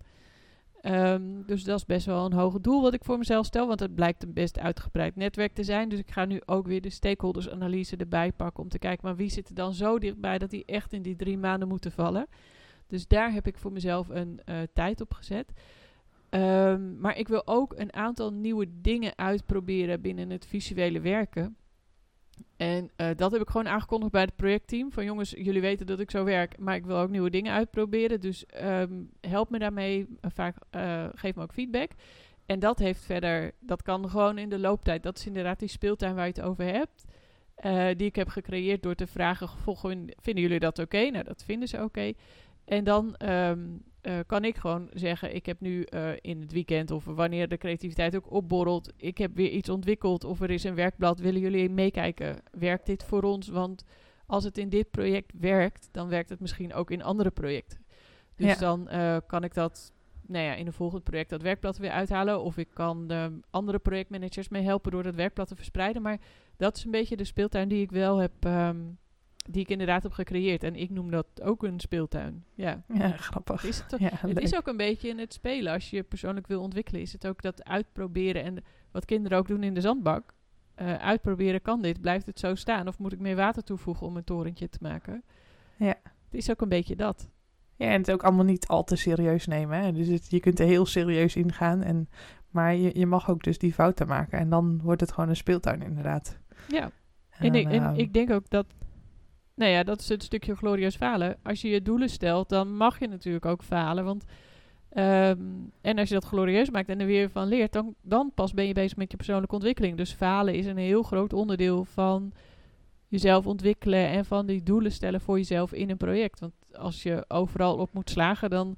Um, 0.83 1.43
dus 1.47 1.65
dat 1.65 1.79
is 1.79 1.87
best 1.87 2.07
wel 2.07 2.25
een 2.25 2.33
hoog 2.33 2.61
doel 2.61 2.83
wat 2.83 2.95
ik 2.95 3.05
voor 3.05 3.19
mezelf 3.19 3.47
stel, 3.47 3.67
want 3.67 3.81
het 3.81 3.95
blijkt 3.95 4.23
een 4.23 4.33
best 4.33 4.59
uitgebreid 4.59 5.17
netwerk 5.17 5.55
te 5.55 5.65
zijn. 5.65 5.89
Dus 5.89 5.99
ik 5.99 6.11
ga 6.11 6.25
nu 6.25 6.41
ook 6.47 6.67
weer 6.67 6.81
de 6.81 6.91
stakeholdersanalyse 6.91 7.97
erbij 7.97 8.33
pakken 8.33 8.63
om 8.63 8.69
te 8.69 8.79
kijken, 8.79 9.07
maar 9.07 9.17
wie 9.17 9.31
zit 9.31 9.49
er 9.49 9.55
dan 9.55 9.75
zo 9.75 9.99
dichtbij 9.99 10.39
dat 10.39 10.51
die 10.51 10.65
echt 10.65 10.93
in 10.93 11.03
die 11.03 11.17
drie 11.17 11.39
maanden 11.39 11.69
moeten 11.69 11.93
vallen. 11.93 12.27
Dus 12.87 13.07
daar 13.07 13.33
heb 13.33 13.47
ik 13.47 13.59
voor 13.59 13.73
mezelf 13.73 14.09
een 14.09 14.41
uh, 14.45 14.57
tijd 14.73 15.01
op 15.01 15.15
gezet. 15.15 15.53
Ehm, 16.29 17.01
maar 17.01 17.19
ik 17.19 17.29
wil 17.29 17.47
ook 17.47 17.75
een 17.77 17.95
aantal 17.95 18.33
nieuwe 18.33 18.67
dingen 18.81 19.19
uitproberen 19.19 20.01
binnen 20.01 20.31
het 20.31 20.47
visuele 20.47 21.01
werken. 21.01 21.57
En 22.57 22.91
eh, 22.97 23.09
dat 23.17 23.33
heb 23.33 23.41
ik 23.41 23.51
gewoon 23.51 23.69
aangekondigd 23.69 24.13
bij 24.13 24.21
het 24.21 24.37
projectteam. 24.37 24.93
Van 24.93 25.05
jongens, 25.05 25.31
jullie 25.31 25.61
weten 25.61 25.87
dat 25.87 26.01
ik 26.01 26.11
zo 26.11 26.25
werk, 26.25 26.59
maar 26.59 26.75
ik 26.75 26.87
wil 26.87 26.97
ook 26.97 27.11
nieuwe 27.11 27.31
dingen 27.31 27.53
uitproberen. 27.53 28.21
Dus 28.21 28.47
ehm, 28.47 29.03
help 29.21 29.51
me 29.51 29.59
daarmee. 29.59 29.99
Uh, 29.99 30.31
vaak 30.35 30.57
uh, 30.77 31.05
geef 31.15 31.35
me 31.35 31.43
ook 31.43 31.53
feedback. 31.53 31.91
En 32.47 32.59
dat 32.59 32.79
heeft 32.79 33.05
verder, 33.05 33.53
dat 33.61 33.83
kan 33.83 34.11
gewoon 34.11 34.39
in 34.39 34.49
de 34.49 34.59
looptijd. 34.59 35.03
Dat 35.03 35.19
is 35.19 35.27
inderdaad 35.27 35.59
die 35.59 35.69
speeltuin 35.69 36.15
waar 36.15 36.27
je 36.27 36.33
het 36.33 36.43
over 36.43 36.65
hebt. 36.65 37.05
die 37.99 38.07
ik 38.07 38.17
heb 38.17 38.29
gecreëerd 38.29 38.83
door 38.83 38.95
te 38.95 39.07
vragen: 39.07 39.49
vinden 40.21 40.43
jullie 40.43 40.59
dat 40.59 40.79
oké? 40.79 41.11
Nou, 41.11 41.25
dat 41.25 41.45
vinden 41.45 41.69
ze 41.69 41.83
oké. 41.83 42.13
En 42.65 42.85
dan 42.85 43.15
um, 43.29 43.83
uh, 44.03 44.19
kan 44.27 44.45
ik 44.45 44.57
gewoon 44.57 44.89
zeggen: 44.93 45.35
Ik 45.35 45.47
heb 45.47 45.61
nu 45.61 45.87
uh, 45.95 46.11
in 46.21 46.41
het 46.41 46.53
weekend 46.53 46.91
of 46.91 47.05
wanneer 47.05 47.49
de 47.49 47.59
creativiteit 47.59 48.17
ook 48.17 48.33
opborrelt, 48.33 48.93
ik 48.97 49.19
heb 49.19 49.37
weer 49.37 49.51
iets 49.51 49.69
ontwikkeld 49.69 50.25
of 50.25 50.41
er 50.41 50.51
is 50.51 50.65
een 50.65 50.75
werkblad. 50.75 51.19
Willen 51.19 51.41
jullie 51.41 51.71
meekijken? 51.71 52.37
Werkt 52.51 52.87
dit 52.87 53.05
voor 53.05 53.23
ons? 53.23 53.49
Want 53.49 53.85
als 54.27 54.45
het 54.45 54.59
in 54.59 54.69
dit 54.69 54.91
project 54.91 55.33
werkt, 55.39 55.89
dan 55.93 56.09
werkt 56.09 56.29
het 56.29 56.41
misschien 56.41 56.75
ook 56.75 56.91
in 56.91 57.03
andere 57.03 57.31
projecten. 57.31 57.85
Dus 58.37 58.53
ja. 58.53 58.59
dan 58.59 58.89
uh, 58.93 59.17
kan 59.27 59.45
ik 59.45 59.55
dat 59.55 59.93
nou 60.27 60.45
ja, 60.45 60.55
in 60.55 60.67
een 60.67 60.73
volgend 60.73 61.05
project 61.05 61.31
dat 61.31 61.43
werkblad 61.43 61.79
weer 61.79 61.91
uithalen. 61.91 62.43
Of 62.43 62.57
ik 62.57 62.69
kan 62.73 63.07
de 63.07 63.41
andere 63.51 63.79
projectmanagers 63.79 64.49
mee 64.49 64.63
helpen 64.63 64.91
door 64.91 65.03
dat 65.03 65.15
werkblad 65.15 65.49
te 65.49 65.57
verspreiden. 65.57 66.03
Maar 66.03 66.19
dat 66.57 66.77
is 66.77 66.85
een 66.85 66.91
beetje 66.91 67.17
de 67.17 67.25
speeltuin 67.25 67.69
die 67.69 67.83
ik 67.83 67.91
wel 67.91 68.17
heb. 68.17 68.45
Um, 68.45 68.99
die 69.51 69.63
ik 69.63 69.69
inderdaad 69.69 70.03
heb 70.03 70.13
gecreëerd. 70.13 70.63
En 70.63 70.75
ik 70.75 70.91
noem 70.91 71.11
dat 71.11 71.27
ook 71.43 71.63
een 71.63 71.81
speeltuin. 71.81 72.45
Ja, 72.55 72.83
ja 72.95 73.11
grappig. 73.11 73.65
Is 73.65 73.79
het, 73.89 74.01
ja, 74.01 74.11
het 74.13 74.41
is 74.41 74.57
ook 74.57 74.67
een 74.67 74.77
beetje 74.77 75.09
in 75.09 75.19
het 75.19 75.33
spelen. 75.33 75.73
Als 75.73 75.91
je 75.91 75.97
je 75.97 76.03
persoonlijk 76.03 76.47
wil 76.47 76.61
ontwikkelen, 76.61 77.01
is 77.01 77.13
het 77.13 77.27
ook 77.27 77.43
dat 77.43 77.65
uitproberen. 77.65 78.43
En 78.43 78.65
wat 78.91 79.05
kinderen 79.05 79.39
ook 79.39 79.49
doen 79.49 79.63
in 79.63 79.75
de 79.75 79.81
zandbak. 79.81 80.35
Uh, 80.77 80.95
uitproberen 80.95 81.63
kan 81.63 81.83
dit. 81.83 82.01
Blijft 82.01 82.27
het 82.27 82.39
zo 82.39 82.55
staan? 82.55 82.89
Of 82.89 82.99
moet 82.99 83.13
ik 83.13 83.19
meer 83.19 83.37
water 83.37 83.65
toevoegen 83.65 84.07
om 84.07 84.17
een 84.17 84.25
torentje 84.25 84.69
te 84.69 84.79
maken? 84.81 85.23
Ja. 85.77 85.95
Het 86.03 86.35
is 86.35 86.51
ook 86.51 86.61
een 86.61 86.69
beetje 86.69 86.97
dat. 86.97 87.31
Ja, 87.77 87.87
en 87.87 88.01
het 88.01 88.11
ook 88.11 88.23
allemaal 88.23 88.45
niet 88.45 88.67
al 88.67 88.85
te 88.85 88.97
serieus 88.97 89.47
nemen. 89.47 89.81
Hè? 89.81 89.93
Dus 89.93 90.09
het, 90.09 90.31
je 90.31 90.41
kunt 90.41 90.59
er 90.59 90.67
heel 90.67 90.87
serieus 90.87 91.37
ingaan. 91.37 91.83
En, 91.83 92.09
maar 92.51 92.75
je, 92.75 92.99
je 92.99 93.07
mag 93.07 93.31
ook 93.31 93.43
dus 93.43 93.59
die 93.59 93.73
fouten 93.73 94.07
maken. 94.07 94.39
En 94.39 94.51
dan 94.51 94.81
wordt 94.83 95.01
het 95.01 95.13
gewoon 95.13 95.29
een 95.29 95.37
speeltuin 95.37 95.83
inderdaad. 95.83 96.39
Ja. 96.69 96.91
En, 97.31 97.47
en, 97.47 97.55
ik, 97.55 97.69
en 97.69 97.97
ik 97.97 98.13
denk 98.13 98.31
ook 98.31 98.51
dat 98.51 98.67
nou 99.55 99.71
ja, 99.71 99.83
dat 99.83 100.01
is 100.01 100.09
het 100.09 100.23
stukje 100.23 100.57
glorieus 100.57 100.97
falen. 100.97 101.37
Als 101.43 101.61
je 101.61 101.69
je 101.69 101.83
doelen 101.83 102.09
stelt, 102.09 102.49
dan 102.49 102.77
mag 102.77 102.99
je 102.99 103.09
natuurlijk 103.09 103.47
ook 103.47 103.63
falen. 103.63 104.05
Want, 104.05 104.25
um, 104.95 105.73
en 105.81 105.99
als 105.99 106.09
je 106.09 106.15
dat 106.15 106.25
glorieus 106.25 106.71
maakt 106.71 106.89
en 106.89 107.01
er 107.01 107.07
weer 107.07 107.31
van 107.31 107.47
leert, 107.49 107.73
dan, 107.73 107.95
dan 108.03 108.33
pas 108.35 108.55
ben 108.55 108.67
je 108.67 108.73
bezig 108.73 108.97
met 108.97 109.11
je 109.11 109.17
persoonlijke 109.17 109.55
ontwikkeling. 109.55 109.97
Dus 109.97 110.13
falen 110.13 110.55
is 110.55 110.67
een 110.67 110.77
heel 110.77 111.03
groot 111.03 111.33
onderdeel 111.33 111.85
van 111.85 112.33
jezelf 113.09 113.47
ontwikkelen 113.47 114.09
en 114.09 114.25
van 114.25 114.47
die 114.47 114.63
doelen 114.63 114.93
stellen 114.93 115.21
voor 115.21 115.37
jezelf 115.37 115.73
in 115.73 115.91
een 115.91 115.97
project. 115.97 116.41
Want 116.41 116.53
als 116.73 117.03
je 117.03 117.25
overal 117.29 117.77
op 117.77 117.93
moet 117.93 118.11
slagen, 118.11 118.51
dan 118.51 118.77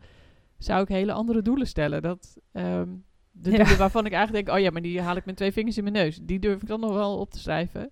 zou 0.58 0.82
ik 0.82 0.88
hele 0.88 1.12
andere 1.12 1.42
doelen 1.42 1.66
stellen. 1.66 2.02
Dat, 2.02 2.36
um, 2.52 3.04
de 3.30 3.50
ja. 3.50 3.56
doelen 3.56 3.78
waarvan 3.78 4.06
ik 4.06 4.12
eigenlijk 4.12 4.46
denk, 4.46 4.58
oh 4.58 4.64
ja, 4.64 4.70
maar 4.70 4.82
die 4.82 5.00
haal 5.00 5.16
ik 5.16 5.24
met 5.24 5.36
twee 5.36 5.52
vingers 5.52 5.76
in 5.76 5.82
mijn 5.82 5.94
neus. 5.94 6.18
Die 6.22 6.38
durf 6.38 6.62
ik 6.62 6.68
dan 6.68 6.80
nog 6.80 6.92
wel 6.92 7.18
op 7.18 7.30
te 7.30 7.38
schrijven. 7.38 7.88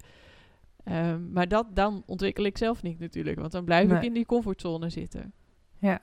Um, 0.84 1.30
maar 1.32 1.48
dat, 1.48 1.66
dan 1.74 2.02
ontwikkel 2.06 2.44
ik 2.44 2.58
zelf 2.58 2.82
niet 2.82 2.98
natuurlijk. 2.98 3.38
Want 3.38 3.52
dan 3.52 3.64
blijf 3.64 3.88
nee. 3.88 3.96
ik 3.96 4.04
in 4.04 4.12
die 4.12 4.26
comfortzone 4.26 4.88
zitten. 4.88 5.32
Ja, 5.78 6.00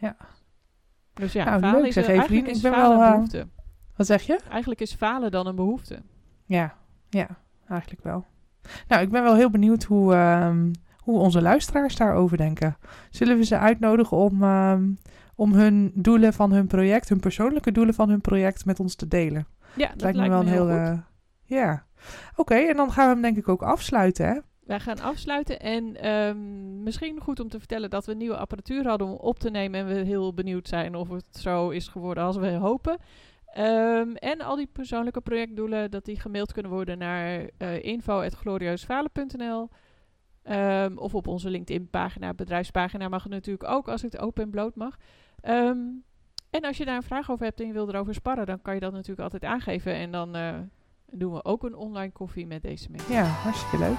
ja. 0.00 0.16
Dus 1.14 1.32
ja, 1.32 1.44
nou, 1.44 1.60
falen 1.60 1.78
leuk, 1.78 1.88
is, 1.88 1.94
zeg, 1.94 2.08
eigenlijk 2.08 2.32
Evelien. 2.32 2.50
is 2.50 2.56
Ik 2.56 2.62
ben 2.62 2.72
falen 2.72 2.98
wel, 2.98 3.06
een 3.06 3.06
uh, 3.06 3.14
behoefte. 3.14 3.48
Wat 3.96 4.06
zeg 4.06 4.22
je? 4.22 4.38
Eigenlijk 4.50 4.80
is 4.80 4.94
falen 4.94 5.30
dan 5.30 5.46
een 5.46 5.54
behoefte. 5.56 6.02
Ja, 6.44 6.74
ja, 7.08 7.28
eigenlijk 7.68 8.02
wel. 8.02 8.24
Nou, 8.88 9.02
ik 9.02 9.10
ben 9.10 9.22
wel 9.22 9.34
heel 9.34 9.50
benieuwd 9.50 9.82
hoe, 9.82 10.14
um, 10.14 10.70
hoe 10.96 11.18
onze 11.18 11.42
luisteraars 11.42 11.96
daarover 11.96 12.36
denken. 12.36 12.76
Zullen 13.10 13.36
we 13.36 13.44
ze 13.44 13.58
uitnodigen 13.58 14.16
om, 14.16 14.42
um, 14.42 14.98
om 15.34 15.52
hun 15.52 15.92
doelen 15.94 16.32
van 16.32 16.52
hun 16.52 16.66
project, 16.66 17.08
hun 17.08 17.20
persoonlijke 17.20 17.72
doelen 17.72 17.94
van 17.94 18.08
hun 18.08 18.20
project 18.20 18.64
met 18.64 18.80
ons 18.80 18.94
te 18.94 19.08
delen? 19.08 19.46
Ja, 19.76 19.88
dat 19.88 20.02
lijkt 20.02 20.18
me 20.18 20.28
wel 20.28 20.40
een 20.40 20.46
heel. 20.46 20.70
Uh, 20.70 20.98
ja. 21.42 21.84
Oké, 22.36 22.54
en 22.54 22.76
dan 22.76 22.92
gaan 22.92 23.06
we 23.06 23.12
hem 23.12 23.22
denk 23.22 23.36
ik 23.36 23.48
ook 23.48 23.62
afsluiten, 23.62 24.26
hè? 24.26 24.38
Wij 24.62 24.80
gaan 24.80 25.00
afsluiten 25.00 25.60
en 25.60 26.10
um, 26.10 26.82
misschien 26.82 27.20
goed 27.20 27.40
om 27.40 27.48
te 27.48 27.58
vertellen 27.58 27.90
dat 27.90 28.06
we 28.06 28.14
nieuwe 28.14 28.36
apparatuur 28.36 28.86
hadden 28.86 29.06
om 29.06 29.14
op 29.14 29.38
te 29.38 29.50
nemen. 29.50 29.80
En 29.80 29.86
we 29.86 29.94
heel 29.94 30.34
benieuwd 30.34 30.68
zijn 30.68 30.94
of 30.94 31.08
het 31.08 31.26
zo 31.30 31.68
is 31.68 31.88
geworden 31.88 32.24
als 32.24 32.36
we 32.36 32.50
hopen. 32.50 32.98
Um, 33.58 34.16
en 34.16 34.40
al 34.40 34.56
die 34.56 34.68
persoonlijke 34.72 35.20
projectdoelen, 35.20 35.90
dat 35.90 36.04
die 36.04 36.20
gemaild 36.20 36.52
kunnen 36.52 36.72
worden 36.72 36.98
naar 36.98 37.48
uh, 37.58 37.96
Of 40.94 41.14
op 41.14 41.26
onze 41.26 41.50
LinkedIn-pagina, 41.50 42.34
bedrijfspagina 42.34 43.08
mag 43.08 43.22
het 43.22 43.32
natuurlijk 43.32 43.70
ook 43.70 43.88
als 43.88 44.02
het 44.02 44.18
open 44.18 44.42
en 44.42 44.50
bloot 44.50 44.74
mag. 44.74 44.96
En 46.50 46.62
als 46.62 46.76
je 46.76 46.84
daar 46.84 46.96
een 46.96 47.02
vraag 47.02 47.30
over 47.30 47.44
hebt 47.44 47.60
en 47.60 47.66
je 47.66 47.72
wil 47.72 47.88
erover 47.88 48.14
sparren, 48.14 48.46
dan 48.46 48.62
kan 48.62 48.74
je 48.74 48.80
dat 48.80 48.92
natuurlijk 48.92 49.20
altijd 49.20 49.44
aangeven. 49.44 49.94
En 49.94 50.10
dan 50.10 50.36
uh, 50.36 50.58
doen 51.12 51.32
we 51.32 51.44
ook 51.44 51.62
een 51.62 51.76
online 51.76 52.12
koffie 52.12 52.46
met 52.46 52.62
deze 52.62 52.90
mensen. 52.90 53.12
Ja, 53.12 53.24
hartstikke 53.24 53.78
leuk. 53.78 53.98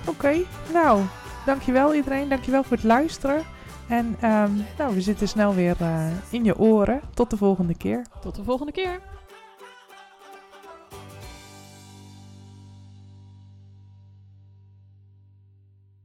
Oké, 0.00 0.10
okay, 0.10 0.46
nou, 0.72 1.02
dankjewel 1.46 1.94
iedereen. 1.94 2.28
Dankjewel 2.28 2.62
voor 2.62 2.76
het 2.76 2.86
luisteren. 2.86 3.42
En 3.88 4.06
um, 4.06 4.64
nou, 4.78 4.94
we 4.94 5.00
zitten 5.00 5.28
snel 5.28 5.54
weer 5.54 5.76
uh, 5.82 6.06
in 6.30 6.44
je 6.44 6.58
oren. 6.58 7.00
Tot 7.14 7.30
de 7.30 7.36
volgende 7.36 7.76
keer. 7.76 8.06
Tot 8.20 8.34
de 8.34 8.44
volgende 8.44 8.72
keer. 8.72 9.00